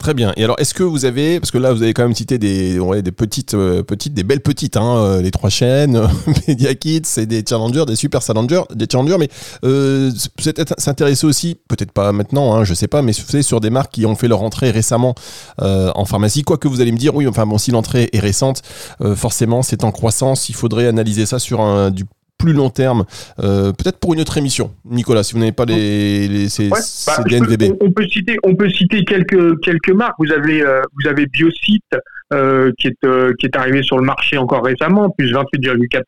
Très 0.00 0.14
bien. 0.14 0.32
Et 0.36 0.44
alors, 0.44 0.56
est-ce 0.58 0.72
que 0.72 0.82
vous 0.82 1.04
avez, 1.04 1.40
parce 1.40 1.50
que 1.50 1.58
là, 1.58 1.74
vous 1.74 1.82
avez 1.82 1.92
quand 1.92 2.04
même 2.04 2.14
cité 2.14 2.38
des, 2.38 2.78
ouais, 2.78 3.02
des 3.02 3.12
petites, 3.12 3.52
euh, 3.52 3.82
petites, 3.82 4.14
des 4.14 4.24
belles 4.24 4.40
petites, 4.40 4.78
hein, 4.78 4.96
euh, 4.96 5.20
les 5.20 5.30
trois 5.30 5.50
chaînes, 5.50 6.00
Media 6.48 6.74
Kids, 6.74 7.02
c'est 7.04 7.26
des 7.26 7.44
challengers, 7.46 7.84
des 7.86 7.96
super 7.96 8.22
challengers, 8.22 8.62
des 8.74 8.86
challengers, 8.90 9.18
mais 9.18 9.28
peut-être 9.60 10.74
s'intéresser 10.78 11.26
aussi, 11.26 11.58
peut-être 11.68 11.92
pas 11.92 12.12
maintenant, 12.12 12.54
hein, 12.54 12.64
je 12.64 12.72
sais 12.72 12.88
pas, 12.88 13.02
mais 13.02 13.12
sur 13.12 13.60
des 13.60 13.68
marques 13.68 13.92
qui 13.92 14.06
ont 14.06 14.16
fait 14.16 14.28
leur 14.28 14.42
entrée 14.42 14.70
récemment 14.70 15.14
euh, 15.60 15.92
en 15.94 16.06
pharmacie. 16.06 16.44
Quoi 16.44 16.56
que 16.56 16.66
vous 16.68 16.80
allez 16.80 16.92
me 16.92 16.98
dire, 16.98 17.14
oui, 17.14 17.28
enfin 17.28 17.44
bon, 17.44 17.58
si 17.58 17.70
l'entrée 17.70 18.08
est 18.14 18.20
récente, 18.20 18.62
euh, 19.02 19.14
forcément, 19.14 19.62
c'est 19.62 19.84
en 19.84 19.92
croissance. 19.92 20.48
Il 20.48 20.54
faudrait 20.54 20.86
analyser 20.86 21.26
ça 21.26 21.38
sur 21.38 21.60
un 21.60 21.90
du 21.90 22.06
plus 22.40 22.52
long 22.52 22.70
terme, 22.70 23.04
euh, 23.40 23.72
peut-être 23.72 23.98
pour 23.98 24.14
une 24.14 24.20
autre 24.20 24.38
émission. 24.38 24.72
Nicolas, 24.84 25.22
si 25.22 25.34
vous 25.34 25.38
n'avez 25.38 25.52
pas 25.52 25.66
les, 25.66 26.26
les 26.26 26.48
ces, 26.48 26.68
ouais, 26.68 26.80
ces 26.80 27.10
bah, 27.10 27.22
DNVB. 27.28 27.78
Peux, 27.78 27.86
on, 27.86 27.92
peut 27.92 28.06
citer, 28.08 28.36
on 28.42 28.56
peut 28.56 28.70
citer 28.70 29.04
quelques 29.04 29.60
quelques 29.60 29.90
marques. 29.90 30.16
Vous 30.18 30.32
avez 30.32 30.62
euh, 30.62 30.82
vous 30.98 31.08
avez 31.08 31.26
Biocite 31.26 31.84
euh, 32.32 32.72
qui 32.78 32.88
est 32.88 33.04
euh, 33.04 33.32
qui 33.38 33.46
est 33.46 33.56
arrivé 33.56 33.82
sur 33.82 33.98
le 33.98 34.04
marché 34.04 34.38
encore 34.38 34.64
récemment, 34.64 35.10
plus 35.10 35.32
28,4%. 35.32 36.02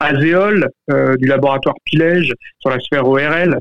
Azéol 0.00 0.68
du 1.18 1.26
laboratoire 1.26 1.74
Pilège 1.84 2.32
sur 2.58 2.70
la 2.70 2.80
sphère 2.80 3.06
ORL 3.06 3.58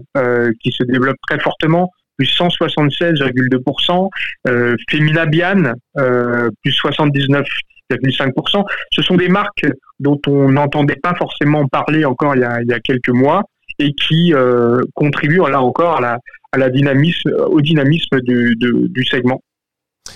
qui 0.64 0.72
se 0.72 0.84
développe 0.84 1.18
très 1.28 1.40
fortement 1.40 1.92
plus 2.18 2.36
176,2%, 2.38 4.10
euh, 4.48 4.76
Feminabian, 4.90 5.74
euh, 5.98 6.50
plus 6.64 6.74
79 6.74 7.46
19,5%. 7.92 8.66
Ce 8.92 9.02
sont 9.02 9.16
des 9.16 9.30
marques 9.30 9.66
dont 10.00 10.20
on 10.28 10.50
n'entendait 10.50 10.96
pas 10.96 11.16
forcément 11.16 11.68
parler 11.68 12.06
encore 12.06 12.36
il 12.36 12.42
y 12.42 12.74
a, 12.74 12.80
quelques 12.80 13.10
mois 13.10 13.44
et 13.80 13.94
qui 13.94 14.34
euh, 14.34 14.82
contribuent 14.96 15.50
là 15.50 15.62
encore 15.62 15.98
à 15.98 16.20
la, 16.58 16.70
dynamisme, 16.70 17.32
au 17.50 17.62
dynamisme 17.62 18.20
du, 18.22 19.06
segment. 19.10 19.42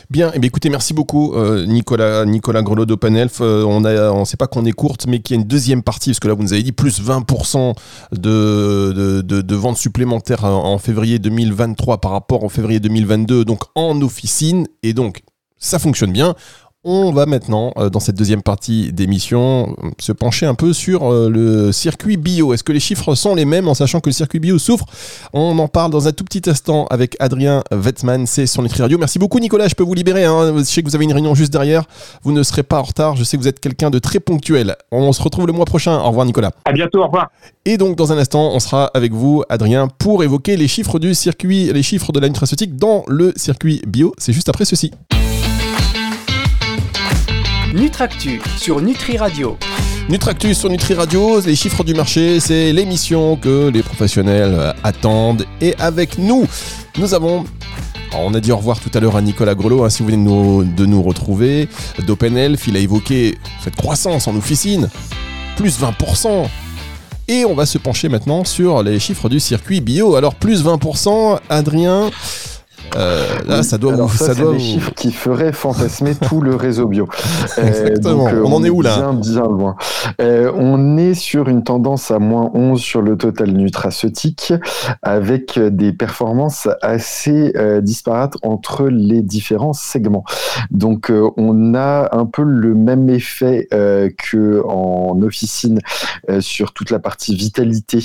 Bien, 0.09 0.31
eh 0.33 0.39
bien, 0.39 0.47
écoutez, 0.47 0.69
merci 0.69 0.93
beaucoup 0.93 1.35
euh, 1.35 1.65
Nicolas, 1.65 2.25
Nicolas 2.25 2.61
Grelot 2.63 2.85
d'OpenElf. 2.85 3.39
Euh, 3.41 3.63
on 3.63 3.83
on 3.85 4.25
sait 4.25 4.37
pas 4.37 4.47
qu'on 4.47 4.65
est 4.65 4.71
courte, 4.71 5.05
mais 5.05 5.19
qu'il 5.19 5.35
y 5.35 5.39
a 5.39 5.41
une 5.41 5.47
deuxième 5.47 5.83
partie, 5.83 6.11
parce 6.11 6.19
que 6.19 6.27
là 6.29 6.33
vous 6.33 6.43
nous 6.43 6.53
avez 6.53 6.63
dit 6.63 6.71
plus 6.71 7.01
20% 7.01 7.75
de, 8.13 9.55
ventes 9.55 9.77
supplémentaires 9.77 10.45
en, 10.45 10.73
en, 10.73 10.77
février 10.79 11.19
2023 11.19 11.99
par 11.99 12.11
rapport 12.11 12.43
au 12.43 12.49
février 12.49 12.79
2022, 12.79 13.45
donc 13.45 13.63
en 13.75 14.01
officine, 14.01 14.65
et 14.81 14.93
donc 14.93 15.21
ça 15.57 15.77
fonctionne 15.77 16.11
bien. 16.11 16.35
On 16.83 17.11
va 17.11 17.27
maintenant, 17.27 17.73
euh, 17.77 17.91
dans 17.91 17.99
cette 17.99 18.15
deuxième 18.15 18.41
partie 18.41 18.91
d'émission, 18.91 19.75
se 19.99 20.11
pencher 20.11 20.47
un 20.47 20.55
peu 20.55 20.73
sur 20.73 21.13
euh, 21.13 21.29
le 21.29 21.71
circuit 21.71 22.17
bio. 22.17 22.55
Est-ce 22.55 22.63
que 22.63 22.71
les 22.71 22.79
chiffres 22.79 23.13
sont 23.13 23.35
les 23.35 23.45
mêmes 23.45 23.67
en 23.67 23.75
sachant 23.75 23.99
que 23.99 24.09
le 24.09 24.13
circuit 24.13 24.39
bio 24.39 24.57
souffre? 24.57 24.85
On 25.31 25.59
en 25.59 25.67
parle 25.67 25.91
dans 25.91 26.07
un 26.07 26.11
tout 26.11 26.23
petit 26.23 26.49
instant 26.49 26.87
avec 26.89 27.15
Adrien 27.19 27.63
Wettman, 27.71 28.25
c'est 28.25 28.47
son 28.47 28.63
Nutri 28.63 28.81
Radio. 28.81 28.97
Merci 28.97 29.19
beaucoup 29.19 29.37
Nicolas, 29.37 29.67
je 29.67 29.75
peux 29.75 29.83
vous 29.83 29.93
libérer. 29.93 30.25
Hein. 30.25 30.55
Je 30.57 30.63
sais 30.63 30.81
que 30.81 30.87
vous 30.87 30.95
avez 30.95 31.05
une 31.05 31.13
réunion 31.13 31.35
juste 31.35 31.53
derrière. 31.53 31.83
Vous 32.23 32.31
ne 32.31 32.41
serez 32.41 32.63
pas 32.63 32.79
en 32.79 32.83
retard. 32.83 33.15
Je 33.15 33.23
sais 33.25 33.37
que 33.37 33.43
vous 33.43 33.47
êtes 33.47 33.59
quelqu'un 33.59 33.91
de 33.91 33.99
très 33.99 34.19
ponctuel. 34.19 34.75
On 34.91 35.13
se 35.13 35.21
retrouve 35.21 35.45
le 35.45 35.53
mois 35.53 35.65
prochain. 35.65 35.99
Au 35.99 36.07
revoir 36.07 36.25
Nicolas. 36.25 36.49
À 36.65 36.71
bientôt, 36.71 37.01
au 37.01 37.05
revoir. 37.05 37.29
Et 37.63 37.77
donc 37.77 37.95
dans 37.95 38.11
un 38.11 38.17
instant, 38.17 38.49
on 38.55 38.59
sera 38.59 38.85
avec 38.95 39.13
vous 39.13 39.43
Adrien 39.49 39.87
pour 39.99 40.23
évoquer 40.23 40.57
les 40.57 40.67
chiffres 40.67 40.97
du 40.97 41.13
circuit, 41.13 41.71
les 41.71 41.83
chiffres 41.83 42.11
de 42.11 42.19
la 42.19 42.27
nutraceutique 42.27 42.75
dans 42.75 43.03
le 43.07 43.33
circuit 43.35 43.83
bio. 43.85 44.15
C'est 44.17 44.33
juste 44.33 44.49
après 44.49 44.65
ceci. 44.65 44.89
Nutractu 47.73 48.41
sur 48.57 48.81
Nutri 48.81 49.17
Radio. 49.17 49.57
Nutractus 50.09 50.57
sur 50.57 50.69
Nutri 50.69 50.93
Radio, 50.93 51.39
les 51.39 51.55
chiffres 51.55 51.85
du 51.85 51.93
marché, 51.93 52.41
c'est 52.41 52.73
l'émission 52.73 53.37
que 53.37 53.69
les 53.69 53.81
professionnels 53.81 54.73
attendent. 54.83 55.45
Et 55.61 55.73
avec 55.79 56.17
nous, 56.17 56.45
nous 56.97 57.13
avons 57.13 57.45
on 58.13 58.33
a 58.33 58.41
dit 58.41 58.51
au 58.51 58.57
revoir 58.57 58.81
tout 58.81 58.91
à 58.93 58.99
l'heure 58.99 59.15
à 59.15 59.21
Nicolas 59.21 59.55
Grelot, 59.55 59.85
hein, 59.85 59.89
si 59.89 60.03
vous 60.03 60.09
venez 60.09 60.17
de 60.17 60.29
nous, 60.29 60.63
de 60.65 60.85
nous 60.85 61.01
retrouver. 61.01 61.69
D'OpenElf, 62.05 62.67
il 62.67 62.75
a 62.75 62.79
évoqué 62.79 63.37
cette 63.63 63.77
croissance 63.77 64.27
en 64.27 64.35
officine, 64.35 64.89
plus 65.55 65.79
20%. 65.79 66.49
Et 67.29 67.45
on 67.45 67.53
va 67.53 67.65
se 67.65 67.77
pencher 67.77 68.09
maintenant 68.09 68.43
sur 68.43 68.83
les 68.83 68.99
chiffres 68.99 69.29
du 69.29 69.39
circuit 69.39 69.79
bio. 69.79 70.15
Alors 70.17 70.35
plus 70.35 70.65
20%, 70.65 71.39
Adrien, 71.47 72.11
euh, 72.95 73.25
là, 73.45 73.63
ça 73.63 73.77
doit 73.77 73.93
Alors 73.93 74.11
ça, 74.11 74.27
ça 74.27 74.33
c'est 74.33 74.41
doit 74.41 74.53
des 74.53 74.59
chiffres 74.59 74.91
qui 74.95 75.11
feraient 75.11 75.53
fantasmer 75.53 76.15
tout 76.15 76.41
le 76.41 76.55
réseau 76.55 76.87
bio. 76.87 77.07
Euh, 77.57 77.67
Exactement. 77.67 78.25
On 78.45 78.53
en 78.53 78.63
est 78.63 78.69
où, 78.69 78.81
là 78.81 78.95
Bien, 78.95 79.13
bien 79.13 79.43
loin. 79.43 79.75
Euh, 80.21 80.51
on 80.55 80.97
est 80.97 81.13
sur 81.13 81.49
une 81.49 81.63
tendance 81.63 82.09
à 82.09 82.17
moins 82.19 82.49
11 82.53 82.79
sur 82.79 83.01
le 83.01 83.17
total 83.17 83.51
nutraceutique, 83.51 84.53
avec 85.01 85.59
des 85.59 85.91
performances 85.91 86.69
assez 86.81 87.53
disparates 87.81 88.35
entre 88.41 88.87
les 88.87 89.21
différents 89.21 89.73
segments. 89.73 90.23
Donc, 90.69 91.09
euh, 91.09 91.29
on 91.37 91.73
a 91.75 92.09
un 92.15 92.25
peu 92.25 92.43
le 92.43 92.73
même 92.73 93.09
effet 93.09 93.67
euh, 93.73 94.09
que 94.17 94.63
en 94.65 95.21
officine 95.21 95.79
euh, 96.29 96.41
sur 96.41 96.73
toute 96.73 96.91
la 96.91 96.99
partie 96.99 97.35
vitalité 97.35 97.99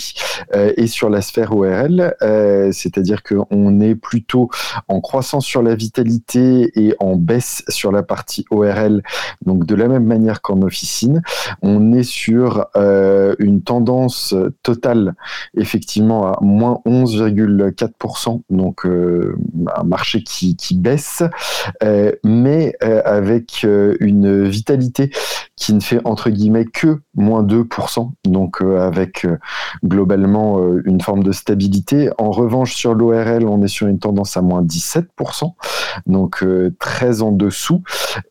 euh, 0.54 0.72
et 0.76 0.86
sur 0.86 1.10
la 1.10 1.22
sphère 1.22 1.56
ORL, 1.56 2.14
euh, 2.22 2.70
c'est-à-dire 2.72 3.22
qu'on 3.22 3.80
est 3.80 3.94
plutôt 3.94 4.50
en 4.88 5.00
croissance 5.00 5.44
sur 5.44 5.62
la 5.62 5.74
vitalité 5.74 6.70
et 6.74 6.94
en 7.00 7.16
baisse 7.16 7.64
sur 7.68 7.92
la 7.92 8.02
partie 8.02 8.44
ORL, 8.50 9.02
donc 9.44 9.64
de 9.64 9.74
la 9.74 9.88
même 9.88 10.04
manière 10.04 10.42
qu'en 10.42 10.62
officine. 10.62 11.22
On 11.62 11.92
est 11.92 12.02
sur 12.02 12.66
euh, 12.76 13.34
une 13.38 13.62
tendance 13.62 14.34
totale, 14.62 15.14
effectivement, 15.56 16.32
à 16.32 16.38
moins 16.42 16.80
11,4%, 16.86 18.42
donc 18.50 18.86
euh, 18.86 19.36
un 19.76 19.84
marché 19.84 20.22
qui, 20.22 20.56
baisse, 20.76 21.22
euh, 21.82 22.12
mais 22.24 22.74
avec 22.80 23.64
une 24.00 24.44
vitalité 24.44 25.10
qui 25.56 25.72
ne 25.72 25.80
fait 25.80 26.00
entre 26.04 26.30
guillemets 26.30 26.66
que 26.66 27.00
moins 27.14 27.42
2%, 27.42 28.10
donc 28.24 28.60
avec 28.60 29.26
globalement 29.84 30.60
une 30.84 31.00
forme 31.00 31.22
de 31.22 31.32
stabilité. 31.32 32.10
En 32.18 32.30
revanche, 32.30 32.74
sur 32.74 32.94
l'ORL, 32.94 33.46
on 33.46 33.62
est 33.62 33.68
sur 33.68 33.86
une 33.86 33.98
tendance 33.98 34.36
à 34.36 34.42
moins 34.42 34.62
17%, 34.66 35.52
donc 36.06 36.42
euh, 36.42 36.74
très 36.78 37.22
en 37.22 37.32
dessous. 37.32 37.82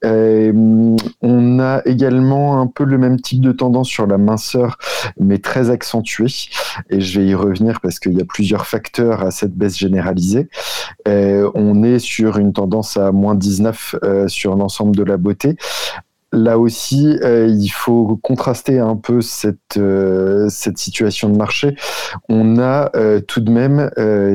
Euh, 0.03 0.95
on 1.21 1.59
a 1.59 1.81
également 1.85 2.61
un 2.61 2.67
peu 2.67 2.83
le 2.83 2.97
même 2.97 3.19
type 3.19 3.41
de 3.41 3.51
tendance 3.51 3.87
sur 3.87 4.07
la 4.07 4.17
minceur, 4.17 4.77
mais 5.19 5.37
très 5.37 5.69
accentuée. 5.69 6.25
Et 6.89 7.01
je 7.01 7.19
vais 7.19 7.27
y 7.27 7.35
revenir 7.35 7.79
parce 7.81 7.99
qu'il 7.99 8.13
y 8.13 8.21
a 8.21 8.25
plusieurs 8.25 8.67
facteurs 8.67 9.23
à 9.23 9.31
cette 9.31 9.53
baisse 9.53 9.77
généralisée. 9.77 10.49
Euh, 11.07 11.49
on 11.55 11.83
est 11.83 11.99
sur 11.99 12.37
une 12.37 12.53
tendance 12.53 12.97
à 12.97 13.11
moins 13.11 13.35
19 13.35 13.95
euh, 14.03 14.27
sur 14.27 14.55
l'ensemble 14.55 14.95
de 14.95 15.03
la 15.03 15.17
beauté. 15.17 15.55
Là 16.35 16.59
aussi, 16.59 17.17
euh, 17.23 17.47
il 17.47 17.69
faut 17.69 18.19
contraster 18.21 18.77
un 18.77 18.97
peu 18.97 19.21
cette, 19.21 19.77
euh, 19.77 20.49
situation 20.49 21.29
de 21.29 21.37
marché. 21.37 21.77
On 22.27 22.59
a 22.59 22.91
euh, 22.97 23.21
tout 23.21 23.39
de 23.39 23.49
même 23.49 23.89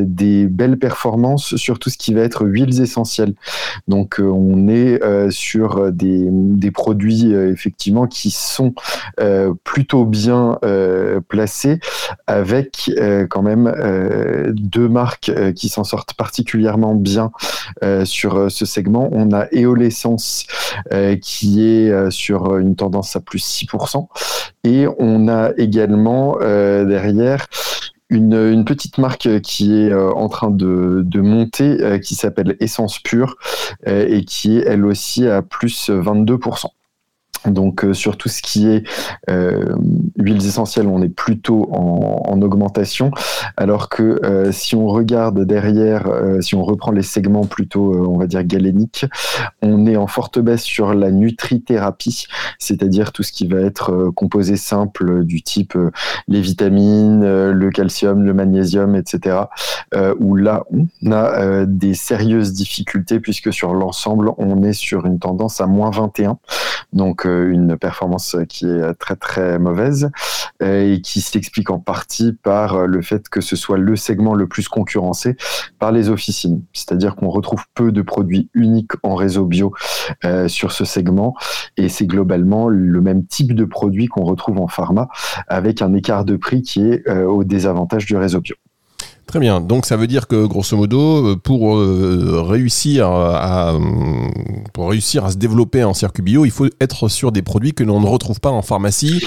des 0.06 0.46
belles 0.46 0.78
performances 0.78 1.56
sur 1.56 1.78
tout 1.78 1.90
ce 1.90 1.98
qui 1.98 2.14
va 2.14 2.22
être 2.22 2.46
huiles 2.46 2.80
essentielles. 2.80 3.34
Donc, 3.86 4.16
on 4.18 4.68
est 4.68 5.00
sur 5.30 5.92
des, 5.92 6.28
des 6.30 6.70
produits 6.70 7.32
effectivement 7.32 8.06
qui 8.06 8.30
sont 8.30 8.74
plutôt 9.64 10.04
bien 10.04 10.58
placés, 11.28 11.80
avec 12.26 12.90
quand 13.28 13.42
même 13.42 13.72
deux 14.52 14.88
marques 14.88 15.32
qui 15.54 15.68
s'en 15.68 15.84
sortent 15.84 16.14
particulièrement 16.14 16.94
bien 16.94 17.30
sur 18.04 18.50
ce 18.50 18.64
segment. 18.64 19.08
On 19.12 19.32
a 19.32 19.46
Eolessence 19.52 20.46
euh, 20.92 21.16
qui 21.16 21.62
est 21.66 21.89
euh, 21.90 22.10
sur 22.10 22.56
une 22.56 22.76
tendance 22.76 23.16
à 23.16 23.20
plus 23.20 23.44
6%. 23.44 24.08
Et 24.64 24.86
on 24.98 25.28
a 25.28 25.50
également 25.56 26.36
euh, 26.40 26.84
derrière 26.84 27.46
une, 28.08 28.64
petite 28.64 28.98
marque 28.98 29.40
qui 29.40 29.80
est 29.80 29.92
euh, 29.92 30.12
en 30.12 30.28
train 30.28 30.50
de, 30.50 31.20
monter, 31.20 32.00
qui 32.02 32.14
s'appelle 32.14 32.56
Essence 32.60 32.98
Pure, 32.98 33.36
et 33.86 34.24
qui 34.24 34.58
est 34.58 34.64
elle 34.66 34.84
aussi 34.84 35.26
à 35.26 35.42
plus 35.42 35.90
22%. 35.90 36.66
Donc 37.46 37.84
euh, 37.84 37.94
sur 37.94 38.16
tout 38.16 38.28
ce 38.28 38.42
qui 38.42 38.68
est 38.68 38.84
euh, 39.30 39.74
huiles 40.18 40.44
essentielles, 40.44 40.86
on 40.86 41.00
est 41.02 41.08
plutôt 41.08 41.68
en, 41.72 42.22
en 42.26 42.42
augmentation, 42.42 43.10
alors 43.56 43.88
que 43.88 44.20
euh, 44.24 44.52
si 44.52 44.74
on 44.74 44.88
regarde 44.88 45.44
derrière, 45.44 46.08
si 46.40 46.54
on 46.54 46.62
reprend 46.62 46.92
les 46.92 47.02
segments 47.02 47.46
plutôt, 47.46 47.94
on 48.08 48.18
va 48.18 48.26
dire 48.26 48.44
galéniques, 48.44 49.06
on 49.62 49.86
est 49.86 49.96
en 49.96 50.06
forte 50.06 50.38
baisse 50.38 50.62
sur 50.62 50.94
la 50.94 51.10
nutrithérapie, 51.10 52.26
c'est-à-dire 52.58 53.12
tout 53.12 53.22
ce 53.22 53.32
qui 53.32 53.46
va 53.46 53.60
être 53.60 54.10
composé 54.14 54.56
simple 54.56 55.24
du 55.24 55.42
type 55.42 55.76
les 56.28 56.40
vitamines, 56.40 57.50
le 57.50 57.70
calcium, 57.70 58.22
le 58.24 58.34
magnésium, 58.34 58.96
etc. 58.96 59.38
où 60.18 60.36
là, 60.36 60.64
on 61.02 61.12
a 61.12 61.64
des 61.66 61.94
sérieuses 61.94 62.52
difficultés 62.52 63.20
puisque 63.20 63.52
sur 63.52 63.74
l'ensemble, 63.74 64.30
on 64.38 64.62
est 64.62 64.72
sur 64.72 65.06
une 65.06 65.18
tendance 65.18 65.60
à 65.60 65.66
moins 65.66 65.90
21. 65.90 66.38
Donc 66.92 67.26
une 67.50 67.76
performance 67.76 68.36
qui 68.48 68.66
est 68.66 68.94
très 68.94 69.16
très 69.16 69.58
mauvaise 69.58 70.10
et 70.62 71.00
qui 71.02 71.20
s'explique 71.20 71.70
en 71.70 71.78
partie 71.78 72.32
par 72.32 72.86
le 72.86 73.02
fait 73.02 73.28
que 73.28 73.40
ce 73.40 73.56
soit 73.56 73.78
le 73.78 73.96
segment 73.96 74.34
le 74.34 74.46
plus 74.46 74.68
concurrencé 74.68 75.36
par 75.78 75.92
les 75.92 76.08
officines. 76.08 76.62
C'est-à-dire 76.72 77.16
qu'on 77.16 77.28
retrouve 77.28 77.64
peu 77.74 77.92
de 77.92 78.02
produits 78.02 78.50
uniques 78.54 78.92
en 79.02 79.14
réseau 79.14 79.46
bio 79.46 79.72
euh, 80.24 80.48
sur 80.48 80.72
ce 80.72 80.84
segment 80.84 81.34
et 81.76 81.88
c'est 81.88 82.06
globalement 82.06 82.68
le 82.68 83.00
même 83.00 83.26
type 83.26 83.54
de 83.54 83.64
produit 83.64 84.06
qu'on 84.06 84.24
retrouve 84.24 84.58
en 84.58 84.68
pharma 84.68 85.08
avec 85.48 85.82
un 85.82 85.94
écart 85.94 86.24
de 86.24 86.36
prix 86.36 86.62
qui 86.62 86.82
est 86.82 87.08
euh, 87.08 87.24
au 87.24 87.44
désavantage 87.44 88.06
du 88.06 88.16
réseau 88.16 88.40
bio. 88.40 88.56
Très 89.30 89.38
bien. 89.38 89.60
Donc 89.60 89.86
ça 89.86 89.96
veut 89.96 90.08
dire 90.08 90.26
que 90.26 90.44
grosso 90.44 90.76
modo, 90.76 91.24
euh, 91.24 91.36
pour 91.36 91.76
euh, 91.76 92.42
réussir 92.44 93.06
à, 93.06 93.76
pour 94.72 94.90
réussir 94.90 95.24
à 95.24 95.30
se 95.30 95.36
développer 95.36 95.84
en 95.84 95.94
circuit 95.94 96.24
bio, 96.24 96.44
il 96.44 96.50
faut 96.50 96.66
être 96.80 97.06
sur 97.06 97.30
des 97.30 97.40
produits 97.40 97.72
que 97.72 97.84
l'on 97.84 98.00
ne 98.00 98.06
retrouve 98.06 98.40
pas 98.40 98.50
en 98.50 98.62
pharmacie. 98.62 99.24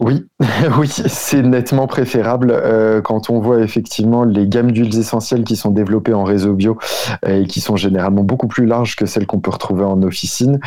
Oui, 0.00 0.26
oui, 0.78 0.88
c'est 0.88 1.42
nettement 1.42 1.86
préférable 1.86 2.50
euh, 2.50 3.02
quand 3.02 3.28
on 3.28 3.38
voit 3.38 3.60
effectivement 3.60 4.24
les 4.24 4.48
gammes 4.48 4.72
d'huiles 4.72 4.98
essentielles 4.98 5.44
qui 5.44 5.56
sont 5.56 5.70
développées 5.70 6.14
en 6.14 6.24
réseau 6.24 6.54
bio 6.54 6.78
euh, 7.26 7.42
et 7.42 7.46
qui 7.46 7.60
sont 7.60 7.76
généralement 7.76 8.22
beaucoup 8.22 8.48
plus 8.48 8.64
larges 8.64 8.96
que 8.96 9.04
celles 9.04 9.26
qu'on 9.26 9.40
peut 9.40 9.50
retrouver 9.50 9.84
en 9.84 10.02
officine. 10.02 10.58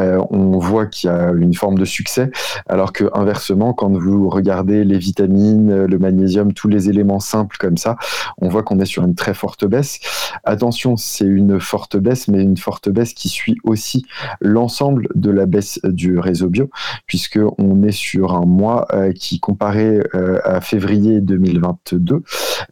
Euh, 0.00 0.20
on 0.30 0.58
voit 0.58 0.86
qu'il 0.86 1.08
y 1.08 1.12
a 1.12 1.30
une 1.30 1.54
forme 1.54 1.78
de 1.78 1.84
succès, 1.84 2.32
alors 2.68 2.92
que 2.92 3.04
inversement, 3.14 3.74
quand 3.74 3.96
vous 3.96 4.28
regardez 4.28 4.82
les 4.82 4.98
vitamines, 4.98 5.84
le 5.84 5.98
magnésium, 5.98 6.52
tous 6.52 6.66
les 6.66 6.88
éléments 6.88 7.20
simples 7.20 7.58
comme 7.60 7.76
ça, 7.76 7.96
on 8.38 8.48
voit 8.48 8.64
qu'on 8.64 8.80
est 8.80 8.86
sur 8.86 9.04
une 9.04 9.14
très 9.14 9.34
forte 9.34 9.64
baisse. 9.66 10.00
Attention, 10.42 10.96
c'est 10.96 11.26
une 11.26 11.60
forte 11.60 11.96
baisse, 11.96 12.26
mais 12.26 12.42
une 12.42 12.56
forte 12.56 12.88
baisse 12.88 13.14
qui 13.14 13.28
suit 13.28 13.58
aussi 13.62 14.04
l'ensemble 14.40 15.06
de 15.14 15.30
la 15.30 15.46
baisse 15.46 15.78
du 15.84 16.18
réseau 16.18 16.48
bio, 16.48 16.70
puisque 17.06 17.38
on 17.58 17.84
est 17.84 17.92
sur 17.92 18.34
un 18.34 18.46
mois 18.46 18.79
euh, 18.92 19.12
qui 19.12 19.40
comparé 19.40 20.00
euh, 20.14 20.40
à 20.44 20.60
février 20.60 21.20
2022 21.20 22.22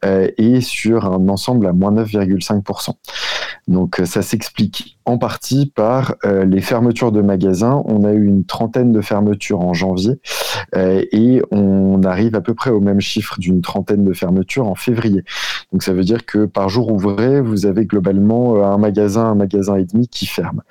euh, 0.04 0.28
est 0.36 0.60
sur 0.60 1.06
un 1.06 1.28
ensemble 1.28 1.66
à 1.66 1.72
moins 1.72 1.92
9,5%. 1.92 2.90
Donc 3.66 4.00
ça 4.04 4.22
s'explique 4.22 4.98
en 5.04 5.18
partie 5.18 5.66
par 5.66 6.14
les 6.24 6.62
fermetures 6.62 7.12
de 7.12 7.20
magasins. 7.20 7.82
On 7.84 8.04
a 8.04 8.12
eu 8.12 8.24
une 8.24 8.44
trentaine 8.44 8.92
de 8.92 9.00
fermetures 9.02 9.60
en 9.60 9.74
janvier 9.74 10.20
et 10.74 11.42
on 11.50 12.02
arrive 12.02 12.34
à 12.34 12.40
peu 12.40 12.54
près 12.54 12.70
au 12.70 12.80
même 12.80 13.00
chiffre 13.00 13.38
d'une 13.38 13.60
trentaine 13.60 14.04
de 14.04 14.12
fermetures 14.12 14.66
en 14.66 14.74
février. 14.74 15.24
Donc 15.72 15.82
ça 15.82 15.92
veut 15.92 16.04
dire 16.04 16.26
que 16.26 16.46
par 16.46 16.68
jour 16.68 16.90
ouvré, 16.92 17.40
vous 17.40 17.66
avez 17.66 17.86
globalement 17.86 18.64
un 18.64 18.78
magasin, 18.78 19.26
un 19.26 19.34
magasin 19.34 19.76
et 19.76 19.84
demi 19.84 20.08
qui 20.08 20.26
ferme. 20.26 20.62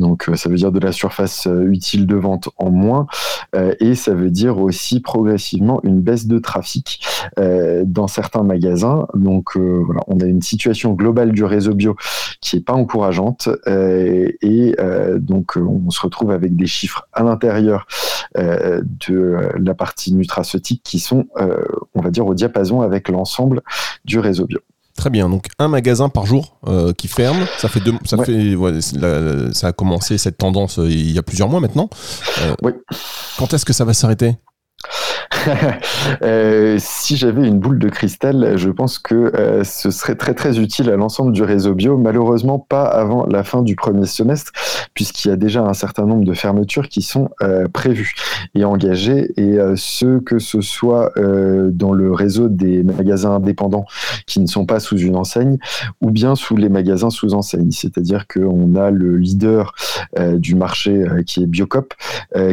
Donc 0.00 0.28
euh, 0.28 0.34
ça 0.34 0.48
veut 0.48 0.56
dire 0.56 0.72
de 0.72 0.80
la 0.80 0.92
surface 0.92 1.46
euh, 1.46 1.70
utile 1.70 2.06
de 2.06 2.16
vente 2.16 2.48
en 2.56 2.70
moins 2.70 3.06
euh, 3.54 3.74
et 3.80 3.94
ça 3.94 4.14
veut 4.14 4.30
dire 4.30 4.58
aussi 4.58 5.00
progressivement 5.00 5.80
une 5.84 6.00
baisse 6.00 6.26
de 6.26 6.38
trafic 6.38 7.06
dans 7.84 8.06
certains 8.06 8.42
magasins. 8.42 9.06
Donc 9.14 9.56
voilà, 9.56 10.00
on 10.06 10.20
a 10.20 10.24
une 10.24 10.40
situation 10.40 10.94
globale 10.94 11.32
du 11.32 11.44
réseau 11.44 11.74
bio 11.74 11.96
qui 12.40 12.56
est 12.56 12.64
pas 12.64 12.72
encourageante 12.72 13.48
et 13.66 14.74
donc 15.18 15.56
on 15.56 15.90
se 15.90 16.00
retrouve 16.00 16.30
avec 16.30 16.56
des 16.56 16.66
chiffres 16.66 17.06
à 17.12 17.22
l'intérieur 17.22 17.86
de 18.36 19.09
la 19.10 19.74
partie 19.74 20.14
nutraceutique 20.14 20.82
qui 20.82 20.98
sont, 20.98 21.26
on 21.94 22.00
va 22.00 22.10
dire, 22.10 22.26
au 22.26 22.34
diapason 22.34 22.80
avec 22.80 23.08
l'ensemble 23.08 23.62
du 24.04 24.18
réseau 24.18 24.46
bio. 24.46 24.60
Très 25.00 25.08
bien. 25.08 25.30
Donc 25.30 25.46
un 25.58 25.68
magasin 25.68 26.10
par 26.10 26.26
jour 26.26 26.58
euh, 26.66 26.92
qui 26.92 27.08
ferme. 27.08 27.46
Ça 27.56 27.68
fait 27.68 27.80
deux, 27.80 27.94
ça 28.04 28.22
fait 28.22 28.54
ça 29.54 29.68
a 29.68 29.72
commencé 29.72 30.18
cette 30.18 30.36
tendance 30.36 30.78
euh, 30.78 30.90
il 30.90 31.12
y 31.12 31.18
a 31.18 31.22
plusieurs 31.22 31.48
mois 31.48 31.60
maintenant. 31.60 31.88
Euh, 32.42 32.54
oui. 32.62 32.72
Quand 33.38 33.52
est-ce 33.54 33.64
que 33.64 33.72
ça 33.72 33.86
va 33.86 33.94
s'arrêter? 33.94 34.36
Euh, 36.22 36.76
si 36.78 37.16
j'avais 37.16 37.46
une 37.46 37.58
boule 37.58 37.78
de 37.78 37.88
cristal, 37.88 38.56
je 38.56 38.70
pense 38.70 38.98
que 38.98 39.14
euh, 39.14 39.64
ce 39.64 39.90
serait 39.90 40.14
très 40.14 40.34
très 40.34 40.58
utile 40.58 40.90
à 40.90 40.96
l'ensemble 40.96 41.32
du 41.32 41.42
réseau 41.42 41.74
bio. 41.74 41.96
Malheureusement, 41.96 42.58
pas 42.58 42.84
avant 42.84 43.26
la 43.26 43.44
fin 43.44 43.62
du 43.62 43.76
premier 43.76 44.06
semestre, 44.06 44.52
puisqu'il 44.94 45.28
y 45.28 45.30
a 45.30 45.36
déjà 45.36 45.62
un 45.62 45.72
certain 45.72 46.06
nombre 46.06 46.24
de 46.24 46.34
fermetures 46.34 46.88
qui 46.88 47.02
sont 47.02 47.30
euh, 47.42 47.66
prévues 47.68 48.14
et 48.54 48.64
engagées. 48.64 49.32
Et 49.36 49.58
ce 49.76 50.18
que 50.18 50.38
ce 50.38 50.60
soit 50.60 51.12
dans 51.16 51.92
le 51.92 52.12
réseau 52.12 52.48
des 52.48 52.82
magasins 52.82 53.32
indépendants 53.32 53.84
qui 54.26 54.40
ne 54.40 54.46
sont 54.46 54.66
pas 54.66 54.80
sous 54.80 54.98
une 54.98 55.16
enseigne, 55.16 55.58
ou 56.00 56.10
bien 56.10 56.34
sous 56.34 56.56
les 56.56 56.68
magasins 56.68 57.10
sous 57.10 57.34
enseigne. 57.34 57.70
C'est-à-dire 57.70 58.26
qu'on 58.26 58.74
a 58.76 58.90
le 58.90 59.16
leader 59.16 59.74
du 60.18 60.54
marché 60.54 61.04
qui 61.26 61.42
est 61.42 61.46
Biocop, 61.46 61.94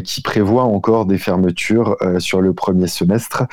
qui 0.03 0.21
prévoit 0.21 0.63
encore 0.63 1.05
des 1.05 1.17
fermetures 1.17 1.97
sur 2.19 2.41
le 2.41 2.53
premier 2.53 2.76
semestre 2.85 3.45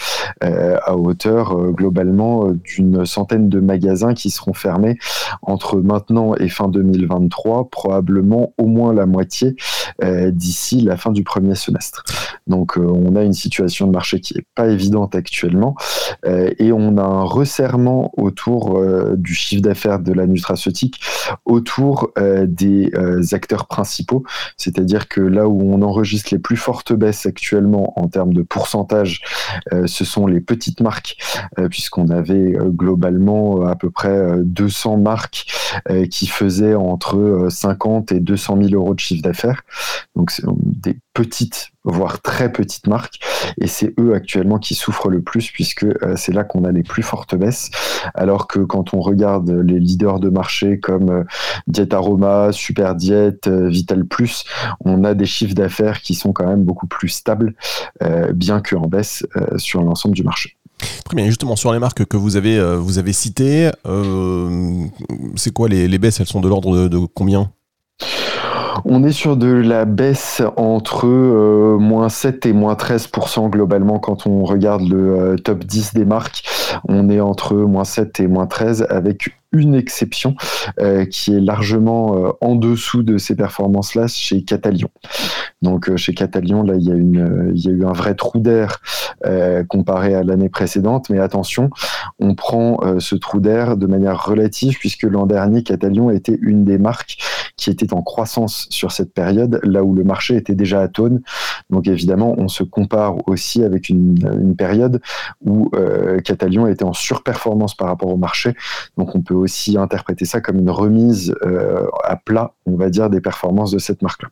euh, 0.43 0.77
à 0.85 0.97
hauteur 0.97 1.53
euh, 1.53 1.71
globalement 1.71 2.49
euh, 2.49 2.53
d'une 2.53 3.07
centaine 3.07 3.49
de 3.49 3.61
magasins 3.61 4.13
qui 4.13 4.29
seront 4.29 4.53
fermés 4.53 4.99
entre 5.41 5.79
maintenant 5.79 6.35
et 6.35 6.49
fin 6.49 6.69
2023, 6.69 7.71
probablement 7.71 8.53
au 8.59 8.67
moins 8.67 8.93
la 8.93 9.07
moitié 9.07 9.57
d'ici 10.03 10.81
la 10.81 10.97
fin 10.97 11.13
du 11.13 11.25
premier 11.25 11.55
semestre. 11.55 12.05
Donc 12.47 12.77
on 12.77 13.17
a 13.17 13.23
une 13.23 13.33
situation 13.33 13.87
de 13.87 13.93
marché 13.93 14.21
qui 14.21 14.35
est 14.37 14.47
pas 14.55 14.69
évidente 14.69 15.15
actuellement 15.15 15.77
et 16.25 16.73
on 16.73 16.99
a 16.99 17.03
un 17.03 17.25
resserrement 17.25 18.13
autour 18.17 18.83
du 19.17 19.35
chiffre 19.35 19.63
d'affaires 19.63 20.01
de 20.01 20.13
la 20.13 20.27
nutraceutique 20.27 21.01
autour 21.45 22.13
des 22.17 22.91
acteurs 23.33 23.67
principaux, 23.67 24.25
c'est-à-dire 24.57 25.09
que 25.09 25.21
là 25.21 25.49
où 25.49 25.61
on 25.63 25.83
enregistre 25.83 26.31
les 26.33 26.39
plus 26.39 26.57
fortes 26.57 26.93
baisses 26.93 27.27
actuellement 27.27 27.99
en 27.99 28.09
termes 28.09 28.33
de 28.33 28.43
pourcentage, 28.43 29.23
euh, 29.73 29.87
ce 29.87 30.05
sont 30.05 30.27
les 30.27 30.41
petites 30.41 30.81
marques, 30.81 31.17
euh, 31.59 31.69
puisqu'on 31.69 32.09
avait 32.09 32.57
euh, 32.57 32.71
globalement 32.71 33.67
à 33.67 33.77
peu 33.77 33.91
près 33.91 34.39
200 34.39 34.99
marques 34.99 35.47
qui 36.11 36.27
faisaient 36.27 36.75
entre 36.75 37.49
50 37.51 38.13
et 38.13 38.21
200 38.21 38.59
000 38.63 38.75
euros 38.75 38.95
de 38.95 39.01
chiffre 39.01 39.23
d'affaires. 39.23 39.63
Donc 40.17 40.31
c'est 40.31 40.45
des 40.47 40.97
petites, 41.13 41.71
voire 41.85 42.21
très 42.21 42.53
petites 42.53 42.87
marques. 42.87 43.21
Et 43.61 43.67
c'est 43.67 43.95
eux 43.99 44.15
actuellement 44.15 44.59
qui 44.59 44.75
souffrent 44.75 45.09
le 45.09 45.23
plus 45.23 45.51
puisque 45.51 45.85
euh, 45.85 46.15
c'est 46.17 46.33
là 46.33 46.45
qu'on 46.45 46.65
a 46.65 46.73
les 46.73 46.83
plus 46.83 47.03
fortes 47.03 47.35
baisses. 47.35 47.71
Alors 48.15 48.47
que 48.47 48.61
quand 48.61 48.95
on 48.95 49.01
regarde 49.01 49.51
les 49.51 49.79
leaders 49.79 50.21
de 50.21 50.29
marché 50.29 50.79
comme 50.79 51.11
euh, 51.11 51.25
Diet 51.67 51.93
Aroma, 51.95 52.53
Super 52.53 52.95
Diet, 52.95 53.47
euh, 53.47 53.69
Vital 53.69 54.05
Plus, 54.05 54.45
on 54.85 55.05
a 55.05 55.15
des 55.15 55.27
chiffres 55.27 55.55
d'affaires 55.55 56.01
qui 56.01 56.15
sont 56.15 56.33
quand 56.33 56.47
même 56.47 56.65
beaucoup 56.65 56.87
plus 56.87 57.09
stables, 57.09 57.55
bien 58.35 58.61
qu'en 58.61 58.87
baisse 58.87 59.25
sur 59.57 59.83
l'ensemble 59.83 60.15
du 60.15 60.23
marché. 60.23 60.57
Très 61.05 61.17
bien, 61.17 61.27
justement 61.27 61.57
sur 61.57 61.73
les 61.73 61.79
marques 61.79 62.05
que 62.05 62.17
vous 62.17 62.37
avez, 62.37 62.77
vous 62.77 62.99
avez 62.99 63.13
citées, 63.13 63.71
c'est 65.37 65.53
quoi 65.53 65.69
les, 65.69 65.99
baisses? 65.99 66.21
Elles 66.21 66.27
sont 66.27 66.41
de 66.41 66.49
l'ordre 66.49 66.89
de 66.89 66.99
combien? 66.99 67.51
On 68.85 69.05
est 69.05 69.13
sur 69.13 69.37
de 69.37 69.49
la 69.49 69.85
baisse 69.85 70.43
entre 70.57 71.07
euh, 71.07 71.79
moins 71.79 72.09
7 72.09 72.47
et 72.47 72.53
moins 72.53 72.75
13% 72.75 73.51
globalement 73.51 73.99
quand 73.99 74.27
on 74.27 74.45
regarde 74.45 74.89
le 74.89 75.19
euh, 75.19 75.37
top 75.37 75.65
10 75.65 75.95
des 75.95 76.05
marques. 76.05 76.45
On 76.89 77.09
est 77.09 77.21
entre 77.21 77.55
moins 77.55 77.85
7 77.85 78.21
et 78.21 78.27
moins 78.27 78.47
13 78.47 78.87
avec 78.91 79.31
une 79.55 79.75
exception 79.75 80.35
euh, 80.81 81.07
qui 81.07 81.35
est 81.35 81.41
largement 81.41 82.17
euh, 82.17 82.33
en 82.41 82.57
dessous 82.57 83.03
de 83.03 83.19
ces 83.19 83.37
performances-là 83.37 84.07
chez 84.09 84.43
Catalion. 84.43 84.89
Donc 85.63 85.89
euh, 85.89 85.97
chez 85.97 86.13
Catalion, 86.13 86.63
là, 86.63 86.75
il 86.75 86.83
y, 86.83 86.91
a 86.91 87.71
eu 87.71 87.85
un 87.85 87.93
vrai 87.93 88.15
trou 88.15 88.39
d'air 88.39 88.81
comparé 89.69 90.15
à 90.15 90.23
l'année 90.23 90.51
précédente, 90.51 91.09
mais 91.09 91.19
attention, 91.19 91.71
on 92.19 92.35
prend 92.35 92.81
ce 92.99 93.15
trou 93.15 93.41
d'air 93.41 93.77
de 93.77 93.87
manière 93.87 94.23
relative 94.23 94.77
puisque 94.79 95.05
l'an 95.05 95.25
dernier, 95.25 95.63
Catalion 95.63 96.11
était 96.11 96.39
une 96.43 96.65
des 96.65 96.77
marques 96.77 97.17
qui 97.57 97.71
était 97.71 97.95
en 97.95 98.03
croissance 98.03 98.67
sur 98.71 98.93
cette 98.93 99.15
période, 99.15 99.61
là 99.63 99.83
où 99.83 99.95
le 99.95 100.05
marché 100.05 100.37
était 100.37 100.55
déjà 100.55 100.81
à 100.81 100.89
tonne. 100.89 101.23
Donc 101.71 101.87
évidemment, 101.87 102.35
on 102.37 102.49
se 102.49 102.65
compare 102.65 103.27
aussi 103.29 103.63
avec 103.63 103.89
une, 103.89 104.19
une 104.41 104.57
période 104.57 105.01
où 105.45 105.71
Catalion 106.25 106.67
était 106.67 106.85
en 106.85 106.93
surperformance 106.93 107.75
par 107.75 107.89
rapport 107.89 108.11
au 108.11 108.19
marché. 108.19 108.55
Donc 108.99 109.15
on 109.15 109.23
peut 109.23 109.35
aussi 109.45 109.79
interpréter 109.79 110.25
ça 110.25 110.41
comme 110.41 110.59
une 110.59 110.71
remise 110.71 111.35
euh, 111.45 111.87
à 112.03 112.17
plat, 112.17 112.55
on 112.67 112.77
va 112.77 112.91
dire, 112.91 113.11
des 113.11 113.21
performances 113.21 113.71
de 113.71 113.79
cette 113.79 114.03
marque-là. 114.03 114.31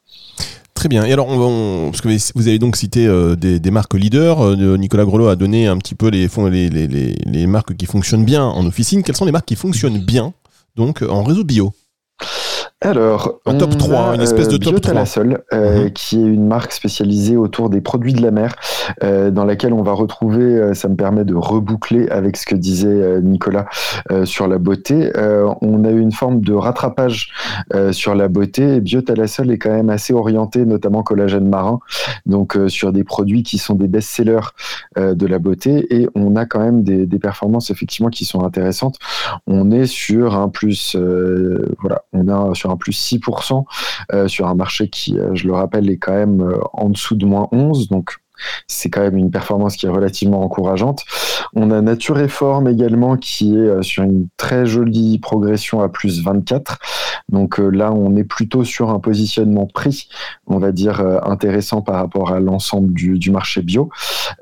Très 0.75 0.88
bien. 0.88 1.05
Et 1.05 1.12
alors, 1.12 1.29
on, 1.29 1.90
parce 1.90 2.01
que 2.01 2.09
vous 2.35 2.48
avez 2.48 2.59
donc 2.59 2.77
cité 2.77 3.07
euh, 3.07 3.37
des, 3.37 3.70
marques 3.70 3.94
leaders. 3.94 4.40
Euh, 4.40 4.77
Nicolas 4.77 5.05
Grelot 5.05 5.29
a 5.29 5.37
donné 5.37 5.68
un 5.68 5.77
petit 5.77 5.94
peu 5.94 6.09
les, 6.09 6.29
les, 6.29 7.46
marques 7.46 7.77
qui 7.77 7.87
fonctionnent 7.87 8.25
bien 8.25 8.44
en 8.44 8.66
officine. 8.66 9.03
Quelles 9.03 9.16
sont 9.16 9.27
les 9.27 9.33
marques 9.33 9.46
qui 9.46 9.57
fonctionnent 9.57 10.01
bien 10.01 10.33
donc 10.75 11.03
en 11.03 11.22
réseau 11.22 11.44
bio? 11.44 11.72
Alors, 12.82 13.40
un 13.46 13.54
top 13.54 13.76
3, 13.76 14.14
une 14.16 14.20
espèce 14.20 14.48
de 14.48 14.56
top 14.56 14.80
3. 14.80 14.92
Euh, 15.52 15.84
mhm. 15.84 15.90
qui 15.92 16.16
est 16.16 16.26
une 16.26 16.46
marque 16.46 16.72
spécialisée 16.72 17.36
autour 17.36 17.70
des 17.70 17.80
produits 17.80 18.12
de 18.12 18.22
la 18.22 18.30
mer, 18.30 18.54
euh, 19.02 19.30
dans 19.30 19.44
laquelle 19.44 19.72
on 19.72 19.82
va 19.82 19.92
retrouver, 19.92 20.42
euh, 20.42 20.74
ça 20.74 20.88
me 20.88 20.96
permet 20.96 21.24
de 21.24 21.34
reboucler 21.34 22.08
avec 22.08 22.36
ce 22.36 22.46
que 22.46 22.54
disait 22.54 23.20
Nicolas 23.22 23.66
sur 24.24 24.48
la 24.48 24.58
beauté. 24.58 25.12
on 25.60 25.84
a 25.84 25.90
eu 25.90 26.00
une 26.00 26.12
forme 26.12 26.40
de 26.40 26.52
rattrapage 26.52 27.32
sur 27.92 28.14
la 28.14 28.28
beauté. 28.28 28.80
Biotalasol 28.80 29.50
est 29.50 29.58
quand 29.58 29.70
même 29.70 29.90
assez 29.90 30.12
orienté, 30.12 30.64
notamment 30.64 31.02
collagène 31.02 31.48
marin, 31.48 31.80
donc 32.26 32.58
sur 32.68 32.92
des 32.92 33.04
produits 33.04 33.42
qui 33.42 33.58
sont 33.58 33.74
des 33.74 33.88
best-sellers 33.88 34.50
de 34.96 35.26
la 35.26 35.38
beauté. 35.38 35.86
Et 35.94 36.08
on 36.14 36.36
a 36.36 36.46
quand 36.46 36.60
même 36.60 36.82
des, 36.82 37.06
des, 37.06 37.18
performances 37.18 37.70
effectivement 37.70 38.10
qui 38.10 38.24
sont 38.24 38.44
intéressantes. 38.44 38.96
On 39.46 39.70
est 39.70 39.86
sur 39.86 40.34
un 40.36 40.48
plus, 40.48 40.96
voilà, 41.80 42.02
on 42.12 42.28
a 42.28 42.54
sur 42.54 42.71
plus 42.76 42.92
6% 42.92 43.64
euh, 44.12 44.28
sur 44.28 44.46
un 44.46 44.54
marché 44.54 44.88
qui, 44.88 45.18
euh, 45.18 45.35
je 45.35 45.46
le 45.46 45.54
rappelle, 45.54 45.90
est 45.90 45.98
quand 45.98 46.12
même 46.12 46.40
euh, 46.40 46.58
en 46.72 46.88
dessous 46.88 47.16
de 47.16 47.26
moins 47.26 47.48
11. 47.52 47.88
Donc 47.88 48.16
c'est 48.66 48.90
quand 48.90 49.02
même 49.02 49.16
une 49.16 49.30
performance 49.30 49.76
qui 49.76 49.87
est 49.87 49.90
relativement 49.90 50.42
encourageante. 50.42 51.04
On 51.55 51.70
a 51.70 51.81
Nature 51.81 52.18
et 52.20 52.28
Forme 52.28 52.68
également 52.68 53.16
qui 53.16 53.57
est 53.57 53.83
sur 53.83 54.02
une 54.02 54.28
très 54.37 54.66
jolie 54.66 55.18
progression 55.18 55.81
à 55.81 55.88
plus 55.88 56.22
24. 56.22 56.78
Donc 57.28 57.59
là, 57.59 57.92
on 57.92 58.16
est 58.16 58.24
plutôt 58.24 58.64
sur 58.64 58.90
un 58.90 58.98
positionnement 58.98 59.66
prix 59.66 60.09
on 60.46 60.59
va 60.59 60.72
dire, 60.72 61.00
intéressant 61.24 61.83
par 61.83 61.96
rapport 61.96 62.33
à 62.33 62.40
l'ensemble 62.40 62.92
du, 62.92 63.31
marché 63.31 63.62
bio. 63.62 63.90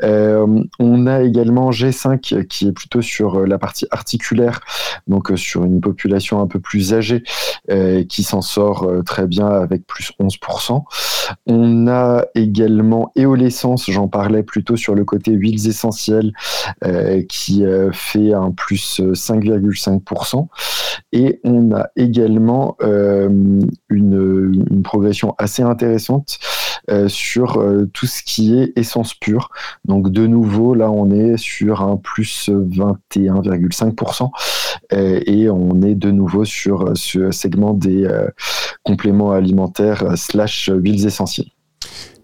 on 0.02 1.06
a 1.06 1.22
également 1.22 1.70
G5 1.70 2.46
qui 2.46 2.68
est 2.68 2.72
plutôt 2.72 3.02
sur 3.02 3.46
la 3.46 3.58
partie 3.58 3.86
articulaire, 3.90 4.60
donc 5.06 5.30
sur 5.36 5.64
une 5.64 5.80
population 5.80 6.40
un 6.40 6.46
peu 6.46 6.60
plus 6.60 6.94
âgée, 6.94 7.22
qui 8.08 8.22
s'en 8.22 8.40
sort 8.40 8.90
très 9.04 9.26
bien 9.26 9.46
avec 9.46 9.86
plus 9.86 10.12
11%. 10.20 10.82
On 11.46 11.86
a 11.86 12.24
également 12.34 13.12
Éolescence, 13.14 13.90
j'en 13.90 14.08
parlais 14.08 14.42
plutôt 14.42 14.76
sur 14.76 14.94
le 14.94 15.04
côté 15.04 15.32
huiles 15.32 15.68
essentielles, 15.68 16.32
qui 17.28 17.64
fait 17.92 18.32
un 18.32 18.50
plus 18.52 19.00
5,5%. 19.00 20.48
Et 21.12 21.40
on 21.44 21.72
a 21.72 21.88
également 21.96 22.76
euh, 22.82 23.28
une, 23.88 24.82
progression 24.84 25.34
assez 25.38 25.62
intéressante 25.62 26.38
euh, 26.90 27.08
sur 27.08 27.58
euh, 27.58 27.86
tout 27.92 28.06
ce 28.06 28.22
qui 28.22 28.56
est 28.56 28.72
essence 28.76 29.14
pure. 29.14 29.50
Donc 29.84 30.10
de 30.10 30.26
nouveau, 30.26 30.74
là, 30.74 30.90
on 30.90 31.10
est 31.10 31.36
sur 31.36 31.82
un 31.82 31.96
plus 31.96 32.48
21,5%. 32.48 34.30
et 34.92 35.50
on 35.50 35.82
est 35.82 35.94
de 35.94 36.10
nouveau 36.10 36.44
sur 36.44 36.92
ce 36.94 37.30
segment 37.30 37.74
des 37.74 38.08
compléments 38.82 39.32
alimentaires 39.32 40.16
slash 40.16 40.70
huiles 40.72 41.06
essentielles. 41.06 41.50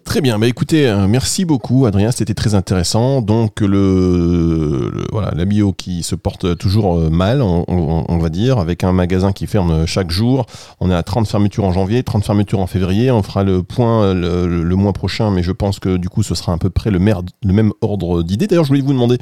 Très 0.07 0.21
bien, 0.21 0.39
bah 0.39 0.47
écoutez, 0.47 0.87
euh, 0.87 1.05
merci 1.05 1.43
beaucoup 1.43 1.85
Adrien, 1.85 2.11
c'était 2.11 2.33
très 2.33 2.55
intéressant. 2.55 3.21
Donc 3.21 3.59
le, 3.59 5.05
voilà, 5.11 5.31
la 5.35 5.43
bio 5.43 5.73
qui 5.73 6.01
se 6.01 6.15
porte 6.15 6.57
toujours 6.57 6.97
euh, 6.97 7.09
mal, 7.09 7.41
on, 7.41 8.17
va 8.17 8.29
dire, 8.29 8.57
avec 8.57 8.85
un 8.85 8.93
magasin 8.93 9.33
qui 9.33 9.47
ferme 9.47 9.85
chaque 9.85 10.09
jour. 10.09 10.45
On 10.79 10.89
est 10.89 10.95
à 10.95 11.03
30 11.03 11.27
fermetures 11.27 11.65
en 11.65 11.73
janvier, 11.73 12.03
30 12.03 12.23
fermetures 12.23 12.61
en 12.61 12.67
février. 12.67 13.11
On 13.11 13.21
fera 13.21 13.43
le 13.43 13.63
point 13.63 14.05
euh, 14.05 14.47
le, 14.47 14.75
mois 14.77 14.93
prochain, 14.93 15.29
mais 15.29 15.43
je 15.43 15.51
pense 15.51 15.77
que 15.79 15.97
du 15.97 16.07
coup 16.07 16.23
ce 16.23 16.35
sera 16.35 16.53
à 16.53 16.57
peu 16.57 16.69
près 16.69 16.89
le, 16.89 16.99
même 16.99 17.73
ordre 17.81 18.23
d'idées. 18.23 18.47
D'ailleurs, 18.47 18.63
je 18.63 18.69
voulais 18.69 18.81
vous 18.81 18.93
demander, 18.93 19.17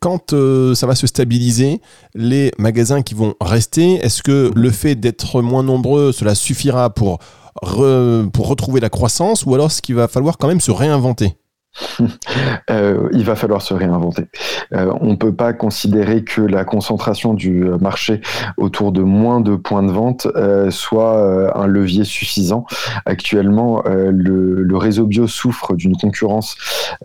quand 0.00 0.34
ça 0.74 0.86
va 0.88 0.96
se 0.96 1.06
stabiliser, 1.06 1.80
les 2.16 2.50
magasins 2.58 3.02
qui 3.02 3.14
vont 3.14 3.34
rester, 3.40 3.94
est-ce 4.04 4.24
que 4.24 4.50
le 4.52 4.70
fait 4.70 4.96
d'être 4.96 5.42
moins 5.42 5.62
nombreux, 5.62 6.10
cela 6.10 6.34
suffira 6.34 6.90
pour 6.90 7.20
pour 7.60 8.48
retrouver 8.48 8.80
la 8.80 8.90
croissance 8.90 9.44
ou 9.44 9.54
alors 9.54 9.66
est-ce 9.66 9.82
qu'il 9.82 9.94
va 9.94 10.08
falloir 10.08 10.38
quand 10.38 10.48
même 10.48 10.60
se 10.60 10.70
réinventer 10.70 11.36
euh, 12.70 13.08
il 13.12 13.24
va 13.24 13.36
falloir 13.36 13.62
se 13.62 13.74
réinventer. 13.74 14.26
Euh, 14.72 14.92
on 15.00 15.12
ne 15.12 15.16
peut 15.16 15.34
pas 15.34 15.52
considérer 15.52 16.24
que 16.24 16.40
la 16.40 16.64
concentration 16.64 17.34
du 17.34 17.64
marché 17.80 18.20
autour 18.56 18.92
de 18.92 19.02
moins 19.02 19.40
de 19.40 19.56
points 19.56 19.82
de 19.82 19.92
vente 19.92 20.26
euh, 20.36 20.70
soit 20.70 21.56
un 21.56 21.66
levier 21.66 22.04
suffisant. 22.04 22.66
Actuellement, 23.06 23.82
le, 23.86 24.76
réseau 24.80 25.06
bio 25.06 25.26
souffre 25.26 25.74
d'une 25.74 25.94
concurrence 25.94 26.56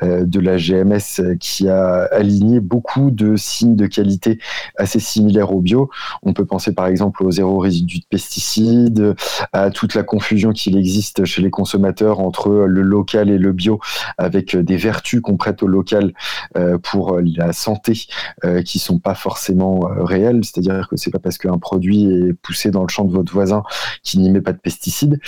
de 0.02 0.40
la 0.40 0.56
GMS 0.56 1.36
qui 1.42 1.68
a 1.68 2.08
aligné 2.12 2.62
beaucoup 2.62 3.12
de 3.12 3.36
signes 3.36 3.76
de 3.76 3.86
qualité 3.86 4.40
assez 4.78 5.02
similaires 5.02 5.52
au 5.54 5.60
bio. 5.60 5.90
On 6.24 6.32
peut 6.32 6.46
penser 6.46 6.74
par 6.74 6.88
exemple 6.88 7.24
au 7.24 7.32
zéro 7.32 7.58
résidu 7.58 8.00
de 8.00 8.06
pesticides, 8.10 9.16
à 9.52 9.72
toute 9.72 9.94
la 9.94 10.04
confusion 10.04 10.54
qu'il 10.54 10.78
existe 10.78 11.26
chez 11.26 11.42
les 11.42 11.52
consommateurs 11.52 12.22
entre 12.22 12.50
le 12.50 12.82
local 12.82 13.30
et 13.30 13.38
le 13.38 13.52
bio 13.52 13.82
avec 14.18 14.55
des 14.58 14.78
vertus 14.78 15.22
qu'on 15.22 15.38
prête 15.38 15.64
au 15.64 15.68
local 15.68 16.14
euh, 16.58 16.78
pour 16.78 17.20
la 17.20 17.54
santé 17.54 18.06
euh, 18.44 18.62
qui 18.62 18.80
sont 18.80 19.00
pas 19.00 19.16
forcément 19.16 19.90
euh, 19.90 20.04
réelles. 20.04 20.42
C'est-à-dire 20.44 20.88
que 20.90 20.96
c'est 20.96 21.12
pas 21.12 21.20
parce 21.20 21.38
qu'un 21.38 21.58
produit 21.58 22.06
est 22.06 22.34
poussé 22.34 22.72
dans 22.72 22.82
le 22.82 22.88
champ 22.88 23.04
de 23.06 23.12
votre 23.12 23.32
voisin 23.34 23.64
qu'il 24.04 24.22
n'y 24.22 24.30
met 24.30 24.42
pas 24.42 24.54
de 24.54 24.58
pesticides. 24.58 25.20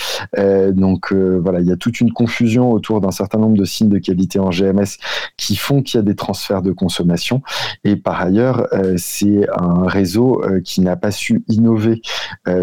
donc 0.72 1.12
voilà, 1.12 1.60
il 1.60 1.66
y 1.66 1.72
a 1.72 1.76
toute 1.76 2.00
une 2.00 2.12
confusion 2.12 2.72
autour 2.72 3.00
d'un 3.00 3.10
certain 3.10 3.38
nombre 3.38 3.56
de 3.56 3.64
signes 3.64 3.88
de 3.88 3.98
qualité 3.98 4.38
en 4.38 4.50
GMS 4.50 4.98
qui 5.36 5.56
font 5.56 5.82
qu'il 5.82 5.98
y 5.98 6.00
a 6.00 6.02
des 6.02 6.14
transferts 6.14 6.62
de 6.62 6.72
consommation. 6.72 7.42
Et 7.84 7.96
par 7.96 8.20
ailleurs, 8.20 8.68
c'est 8.96 9.46
un 9.56 9.86
réseau 9.86 10.42
qui 10.64 10.80
n'a 10.80 10.96
pas 10.96 11.10
su 11.10 11.44
innover 11.48 12.00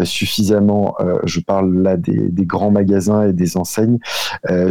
suffisamment. 0.04 0.96
je 1.24 1.40
parle 1.40 1.82
là 1.82 1.96
des, 1.96 2.30
grands 2.46 2.70
magasins 2.70 3.28
et 3.28 3.32
des 3.32 3.56
enseignes 3.56 3.98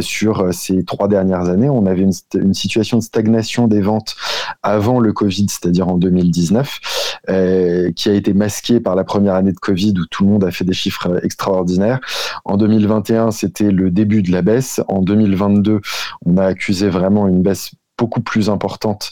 sur 0.00 0.52
ces 0.52 0.84
trois 0.84 1.08
dernières 1.08 1.48
années. 1.48 1.68
Avait 1.86 2.02
une, 2.02 2.54
situation 2.54 2.98
de 2.98 3.02
stagnation 3.02 3.68
des 3.68 3.80
ventes 3.80 4.16
avant 4.62 5.00
le 5.00 5.12
Covid, 5.12 5.46
c'est-à-dire 5.48 5.88
en 5.88 5.96
2019, 5.96 6.80
euh, 7.28 7.92
qui 7.92 8.08
a 8.08 8.14
été 8.14 8.34
masquée 8.34 8.80
par 8.80 8.94
la 8.94 9.04
première 9.04 9.34
année 9.34 9.52
de 9.52 9.58
Covid 9.58 9.94
où 9.98 10.06
tout 10.06 10.24
le 10.24 10.30
monde 10.30 10.44
a 10.44 10.50
fait 10.50 10.64
des 10.64 10.72
chiffres 10.72 11.20
extraordinaires. 11.22 12.00
En 12.44 12.56
2021, 12.56 13.30
c'était 13.30 13.70
le 13.70 13.90
début 13.90 14.22
de 14.22 14.32
la 14.32 14.42
baisse. 14.42 14.80
En 14.88 15.02
2022, 15.02 15.80
on 16.24 16.36
a 16.36 16.44
accusé 16.44 16.88
vraiment 16.88 17.26
une 17.28 17.42
baisse 17.42 17.72
beaucoup 17.98 18.20
plus 18.20 18.50
importante 18.50 19.10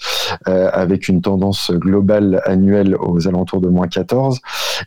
euh, 0.48 0.68
avec 0.72 1.08
une 1.08 1.22
tendance 1.22 1.70
globale 1.70 2.42
annuelle 2.44 2.96
aux 2.96 3.26
alentours 3.28 3.60
de 3.60 3.68
moins 3.68 3.88
14. 3.88 4.40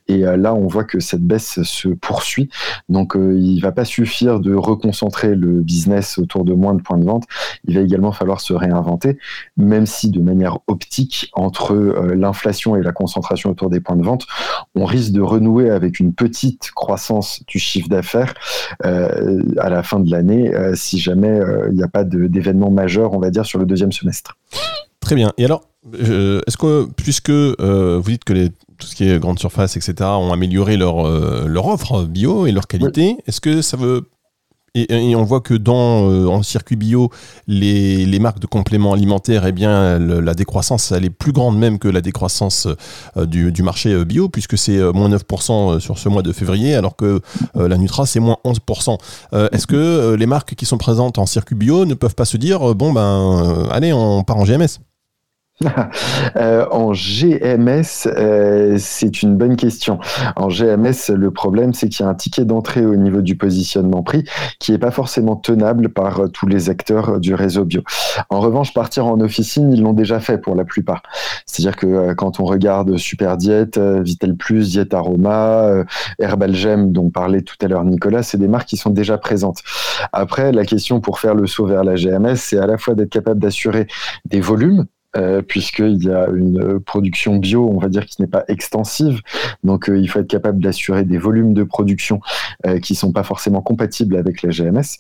Et 0.07 0.25
euh, 0.25 0.37
là, 0.37 0.53
on 0.53 0.67
voit 0.67 0.83
que 0.83 0.99
cette 0.99 1.23
baisse 1.23 1.61
se 1.63 1.89
poursuit. 1.89 2.49
Donc, 2.89 3.15
euh, 3.15 3.37
il 3.37 3.59
va 3.59 3.71
pas 3.71 3.85
suffire 3.85 4.39
de 4.39 4.53
reconcentrer 4.53 5.35
le 5.35 5.61
business 5.61 6.17
autour 6.17 6.45
de 6.45 6.53
moins 6.53 6.75
de 6.75 6.81
points 6.81 6.97
de 6.97 7.05
vente. 7.05 7.23
Il 7.65 7.75
va 7.75 7.81
également 7.81 8.11
falloir 8.11 8.39
se 8.39 8.53
réinventer, 8.53 9.17
même 9.55 9.85
si 9.85 10.11
de 10.11 10.21
manière 10.21 10.59
optique, 10.67 11.29
entre 11.33 11.75
l'inflation 12.13 12.75
et 12.75 12.83
la 12.83 12.91
concentration 12.91 13.49
autour 13.51 13.69
des 13.69 13.79
points 13.79 13.95
de 13.95 14.03
vente, 14.03 14.25
on 14.75 14.85
risque 14.85 15.11
de 15.11 15.21
renouer 15.21 15.69
avec 15.69 15.99
une 15.99 16.13
petite 16.13 16.71
croissance 16.71 17.43
du 17.47 17.59
chiffre 17.59 17.89
d'affaires 17.89 18.33
à 18.83 19.69
la 19.69 19.83
fin 19.83 19.99
de 19.99 20.09
l'année, 20.11 20.51
si 20.75 20.99
jamais 20.99 21.39
il 21.69 21.75
n'y 21.75 21.83
a 21.83 21.87
pas 21.87 22.03
d'événement 22.03 22.71
majeur, 22.71 23.13
on 23.13 23.19
va 23.19 23.29
dire, 23.29 23.45
sur 23.45 23.59
le 23.59 23.65
deuxième 23.65 23.86
semestre. 23.91 24.37
Très 24.99 25.15
bien. 25.15 25.31
Et 25.37 25.45
alors, 25.45 25.63
est-ce 25.93 26.57
que, 26.57 26.87
puisque 26.95 27.29
euh, 27.29 27.99
vous 28.01 28.11
dites 28.11 28.23
que 28.23 28.33
les, 28.33 28.49
tout 28.49 28.87
ce 28.87 28.95
qui 28.95 29.09
est 29.09 29.19
grande 29.19 29.39
surface, 29.39 29.77
etc., 29.77 29.95
ont 30.01 30.31
amélioré 30.31 30.77
leur, 30.77 31.07
euh, 31.07 31.45
leur 31.47 31.67
offre 31.67 32.03
bio 32.03 32.45
et 32.45 32.51
leur 32.51 32.67
qualité, 32.67 33.17
est-ce 33.25 33.41
que 33.41 33.61
ça 33.61 33.77
veut 33.77 34.09
et, 34.77 35.15
on 35.15 35.23
voit 35.23 35.41
que 35.41 35.53
dans 35.53 36.09
euh, 36.09 36.27
en 36.27 36.43
circuit 36.43 36.75
bio, 36.75 37.09
les, 37.47 38.19
marques 38.19 38.39
de 38.39 38.47
compléments 38.47 38.93
alimentaires, 38.93 39.45
eh 39.45 39.51
bien, 39.51 39.99
la 39.99 40.33
décroissance, 40.33 40.91
elle 40.91 41.05
est 41.05 41.09
plus 41.11 41.31
grande 41.31 41.57
même 41.57 41.77
que 41.79 41.87
la 41.87 42.01
décroissance 42.01 42.67
du, 43.15 43.51
du, 43.51 43.63
marché 43.63 44.05
bio, 44.05 44.27
puisque 44.27 44.57
c'est 44.57 44.79
moins 44.91 45.09
9% 45.09 45.79
sur 45.79 45.99
ce 45.99 46.09
mois 46.09 46.23
de 46.23 46.31
février, 46.31 46.73
alors 46.73 46.95
que 46.95 47.21
la 47.55 47.77
Nutra, 47.77 48.05
c'est 48.07 48.19
moins 48.19 48.37
11%. 48.43 48.97
Est-ce 49.51 49.67
que 49.67 50.15
les 50.15 50.25
marques 50.25 50.55
qui 50.55 50.65
sont 50.65 50.79
présentes 50.79 51.19
en 51.19 51.27
circuit 51.27 51.55
bio 51.55 51.85
ne 51.85 51.93
peuvent 51.93 52.15
pas 52.15 52.25
se 52.25 52.37
dire, 52.37 52.73
bon, 52.73 52.91
ben, 52.91 53.67
allez, 53.71 53.93
on 53.93 54.23
part 54.23 54.37
en 54.37 54.45
GMS 54.45 54.79
Euh, 56.35 56.65
en 56.71 56.91
GMS, 56.91 58.05
euh, 58.05 58.75
c'est 58.79 59.23
une 59.23 59.35
bonne 59.37 59.55
question. 59.55 59.99
En 60.35 60.49
GMS, 60.49 61.09
le 61.09 61.31
problème, 61.31 61.73
c'est 61.73 61.89
qu'il 61.89 62.05
y 62.05 62.07
a 62.07 62.11
un 62.11 62.15
ticket 62.15 62.45
d'entrée 62.45 62.85
au 62.85 62.95
niveau 62.95 63.21
du 63.21 63.35
positionnement 63.35 64.03
prix 64.03 64.23
qui 64.59 64.71
n'est 64.71 64.77
pas 64.77 64.91
forcément 64.91 65.35
tenable 65.35 65.89
par 65.89 66.19
euh, 66.19 66.27
tous 66.27 66.47
les 66.47 66.69
acteurs 66.69 67.19
du 67.19 67.33
réseau 67.33 67.65
bio. 67.65 67.81
En 68.29 68.39
revanche, 68.39 68.73
partir 68.73 69.07
en 69.07 69.19
officine, 69.19 69.71
ils 69.73 69.81
l'ont 69.81 69.93
déjà 69.93 70.19
fait 70.19 70.37
pour 70.37 70.55
la 70.55 70.63
plupart. 70.63 71.01
C'est-à-dire 71.45 71.75
que 71.75 72.13
quand 72.13 72.39
on 72.39 72.45
regarde 72.45 72.97
Super 72.97 73.37
Diet, 73.37 73.79
Vital 73.79 74.35
Plus, 74.35 74.69
Diet 74.69 74.93
Aroma, 74.93 75.83
Herbalgem, 76.19 76.91
dont 76.91 77.09
parlait 77.09 77.41
tout 77.41 77.55
à 77.61 77.67
l'heure 77.67 77.85
Nicolas, 77.85 78.21
c'est 78.21 78.37
des 78.37 78.47
marques 78.47 78.67
qui 78.67 78.77
sont 78.77 78.89
déjà 78.89 79.17
présentes. 79.17 79.63
Après, 80.13 80.51
la 80.51 80.65
question 80.65 80.99
pour 80.99 81.19
faire 81.19 81.35
le 81.35 81.47
saut 81.47 81.65
vers 81.65 81.83
la 81.83 81.95
GMS, 81.95 82.35
c'est 82.35 82.57
à 82.57 82.67
la 82.67 82.77
fois 82.77 82.95
d'être 82.95 83.09
capable 83.09 83.39
d'assurer 83.39 83.87
des 84.25 84.41
volumes 84.41 84.85
euh, 85.17 85.41
puisqu'il 85.41 86.03
y 86.03 86.11
a 86.11 86.27
une 86.29 86.79
production 86.79 87.37
bio, 87.37 87.69
on 87.69 87.79
va 87.79 87.89
dire, 87.89 88.05
qui 88.05 88.21
n'est 88.21 88.27
pas 88.27 88.43
extensive. 88.47 89.21
Donc, 89.63 89.89
euh, 89.89 89.97
il 89.97 90.07
faut 90.07 90.19
être 90.19 90.27
capable 90.27 90.61
d'assurer 90.61 91.03
des 91.03 91.17
volumes 91.17 91.53
de 91.53 91.63
production 91.63 92.19
euh, 92.65 92.79
qui 92.79 92.93
sont 92.93 93.11
pas 93.11 93.23
forcément 93.23 93.61
compatibles 93.61 94.15
avec 94.15 94.43
la 94.43 94.51
GMS. 94.51 94.97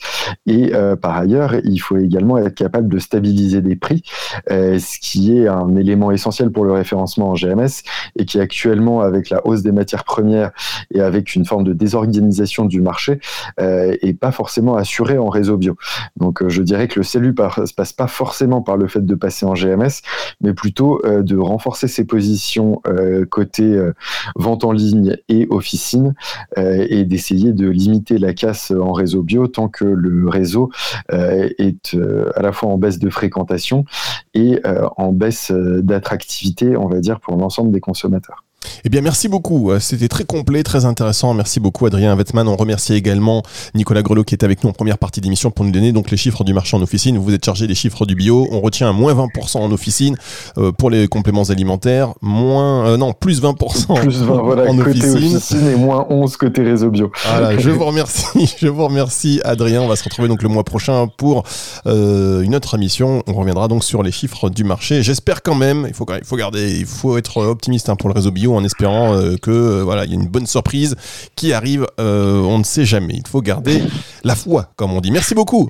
Et 0.47 0.71
par 1.01 1.17
ailleurs, 1.17 1.55
il 1.63 1.77
faut 1.77 1.97
également 1.97 2.37
être 2.37 2.55
capable 2.55 2.89
de 2.89 2.99
stabiliser 2.99 3.61
des 3.61 3.75
prix, 3.75 4.03
ce 4.49 4.99
qui 4.99 5.37
est 5.37 5.47
un 5.47 5.75
élément 5.75 6.11
essentiel 6.11 6.51
pour 6.51 6.65
le 6.65 6.73
référencement 6.73 7.29
en 7.29 7.33
GMS 7.33 7.83
et 8.17 8.25
qui 8.25 8.39
actuellement, 8.39 9.01
avec 9.01 9.29
la 9.29 9.45
hausse 9.45 9.61
des 9.63 9.71
matières 9.71 10.03
premières 10.03 10.51
et 10.93 11.01
avec 11.01 11.35
une 11.35 11.45
forme 11.45 11.63
de 11.63 11.73
désorganisation 11.73 12.65
du 12.65 12.81
marché, 12.81 13.19
est 13.57 14.19
pas 14.19 14.31
forcément 14.31 14.75
assuré 14.75 15.17
en 15.17 15.29
réseau 15.29 15.57
bio. 15.57 15.75
Donc, 16.17 16.47
je 16.47 16.61
dirais 16.61 16.87
que 16.87 16.99
le 16.99 17.03
salut 17.03 17.33
ne 17.37 17.73
passe 17.75 17.93
pas 17.93 18.07
forcément 18.07 18.61
par 18.61 18.77
le 18.77 18.87
fait 18.87 19.05
de 19.05 19.15
passer 19.15 19.45
en 19.45 19.53
GMS, 19.53 20.01
mais 20.41 20.53
plutôt 20.53 21.03
euh, 21.05 21.23
de 21.23 21.37
renforcer 21.37 21.87
ses 21.87 22.05
positions 22.05 22.81
euh, 22.87 23.25
côté 23.25 23.63
euh, 23.63 23.93
vente 24.35 24.63
en 24.63 24.71
ligne 24.71 25.17
et 25.29 25.47
officine 25.49 26.13
et 26.57 27.05
d'essayer 27.05 27.53
de 27.53 27.69
limiter 27.69 28.17
la 28.17 28.33
casse 28.33 28.71
en 28.71 28.91
réseau 28.91 29.23
bio 29.23 29.47
tant 29.47 29.67
que 29.67 29.85
le 29.85 30.27
réseau 30.27 30.71
est 31.09 31.95
à 32.35 32.41
la 32.41 32.51
fois 32.51 32.69
en 32.69 32.77
baisse 32.77 32.99
de 32.99 33.09
fréquentation 33.09 33.85
et 34.33 34.61
en 34.97 35.11
baisse 35.11 35.51
d'attractivité, 35.51 36.77
on 36.77 36.87
va 36.87 36.99
dire, 36.99 37.19
pour 37.19 37.35
l'ensemble 37.37 37.71
des 37.71 37.79
consommateurs. 37.79 38.46
Eh 38.85 38.89
bien, 38.89 39.01
merci 39.01 39.27
beaucoup. 39.27 39.71
Euh, 39.71 39.79
c'était 39.79 40.07
très 40.07 40.23
complet, 40.23 40.63
très 40.63 40.85
intéressant. 40.85 41.33
Merci 41.33 41.59
beaucoup, 41.59 41.85
Adrien 41.85 42.15
Wettman. 42.15 42.47
On 42.47 42.55
remercie 42.55 42.93
également 42.93 43.43
Nicolas 43.75 44.01
Grelot 44.01 44.23
qui 44.23 44.35
était 44.35 44.45
avec 44.45 44.63
nous 44.63 44.69
en 44.69 44.73
première 44.73 44.97
partie 44.97 45.21
d'émission 45.21 45.51
pour 45.51 45.65
nous 45.65 45.71
donner 45.71 45.91
donc 45.91 46.11
les 46.11 46.17
chiffres 46.17 46.43
du 46.43 46.53
marché 46.53 46.77
en 46.77 46.81
officine. 46.81 47.17
Vous 47.17 47.33
êtes 47.33 47.43
chargé 47.43 47.67
des 47.67 47.75
chiffres 47.75 48.05
du 48.05 48.15
bio. 48.15 48.47
On 48.51 48.61
retient 48.61 48.91
moins 48.93 49.13
20% 49.13 49.57
en 49.57 49.71
officine 49.71 50.15
euh, 50.57 50.71
pour 50.71 50.89
les 50.89 51.07
compléments 51.07 51.43
alimentaires, 51.43 52.13
moins 52.21 52.87
euh, 52.87 52.97
non 52.97 53.13
plus 53.13 53.41
20%. 53.41 53.99
Plus 54.01 54.21
20 54.21 54.41
voilà, 54.41 54.71
en 54.71 54.77
côté 54.77 55.09
officine. 55.09 55.67
et 55.67 55.75
moins 55.75 56.05
11 56.09 56.37
côté 56.37 56.63
réseau 56.63 56.89
bio. 56.89 57.11
Voilà, 57.29 57.57
je 57.57 57.69
vous 57.69 57.85
remercie. 57.85 58.27
Je 58.57 58.67
vous 58.67 58.85
remercie, 58.85 59.39
Adrien. 59.43 59.81
On 59.81 59.87
va 59.87 59.95
se 59.95 60.03
retrouver 60.03 60.27
donc 60.27 60.41
le 60.41 60.49
mois 60.49 60.63
prochain 60.63 61.07
pour 61.07 61.43
une 61.85 62.55
autre 62.55 62.75
émission. 62.75 63.23
On 63.27 63.33
reviendra 63.33 63.67
donc 63.67 63.83
sur 63.83 64.03
les 64.03 64.11
chiffres 64.11 64.49
du 64.49 64.63
marché. 64.63 65.03
J'espère 65.03 65.43
quand 65.43 65.55
même. 65.55 65.85
Il 65.87 65.93
faut, 65.93 66.05
il 66.09 66.25
faut 66.25 66.35
garder, 66.37 66.79
il 66.79 66.85
faut 66.85 67.17
être 67.17 67.37
optimiste 67.43 67.89
hein, 67.89 67.95
pour 67.95 68.09
le 68.09 68.15
réseau 68.15 68.31
bio 68.31 68.46
en 68.55 68.63
espérant 68.63 69.13
euh, 69.13 69.35
que 69.41 69.51
euh, 69.51 69.83
voilà, 69.83 70.05
il 70.05 70.11
y 70.11 70.13
a 70.13 70.19
une 70.19 70.27
bonne 70.27 70.47
surprise 70.47 70.95
qui 71.35 71.53
arrive. 71.53 71.85
Euh, 71.99 72.39
on 72.41 72.59
ne 72.59 72.63
sait 72.63 72.85
jamais. 72.85 73.15
Il 73.15 73.27
faut 73.27 73.41
garder 73.41 73.81
la 74.23 74.35
foi, 74.35 74.69
comme 74.75 74.93
on 74.93 75.01
dit. 75.01 75.11
Merci 75.11 75.35
beaucoup, 75.35 75.69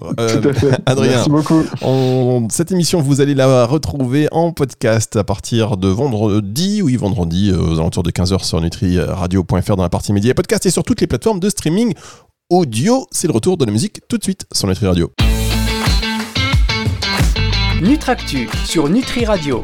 Adrien. 0.85 1.11
Merci 1.11 1.29
beaucoup. 1.29 1.63
cette 2.49 2.71
émission, 2.71 3.01
vous 3.01 3.21
allez 3.21 3.35
la 3.35 3.65
retrouver 3.65 4.27
en 4.31 4.51
podcast 4.51 5.15
à 5.15 5.23
partir 5.23 5.77
de 5.77 5.87
vendredi, 5.87 6.81
oui, 6.81 6.95
vendredi, 6.95 7.51
aux 7.51 7.79
alentours 7.79 8.03
de 8.03 8.11
15h 8.11 8.43
sur 8.43 8.61
nutriradio.fr 8.61 9.75
dans 9.75 9.83
la 9.83 9.89
partie 9.89 10.13
média 10.13 10.31
et 10.31 10.33
podcast 10.33 10.65
et 10.65 10.71
sur 10.71 10.83
toutes 10.83 11.01
les 11.01 11.07
plateformes 11.07 11.39
de 11.39 11.49
streaming 11.49 11.93
audio. 12.49 13.07
C'est 13.11 13.27
le 13.27 13.33
retour 13.33 13.57
de 13.57 13.65
la 13.65 13.71
musique 13.71 14.01
tout 14.07 14.17
de 14.17 14.23
suite 14.23 14.45
sur 14.51 14.67
Nutri 14.67 14.87
Radio. 14.87 15.11
Nutractu 17.81 18.49
sur 18.65 18.89
Nutri 18.89 19.25
Radio. 19.25 19.55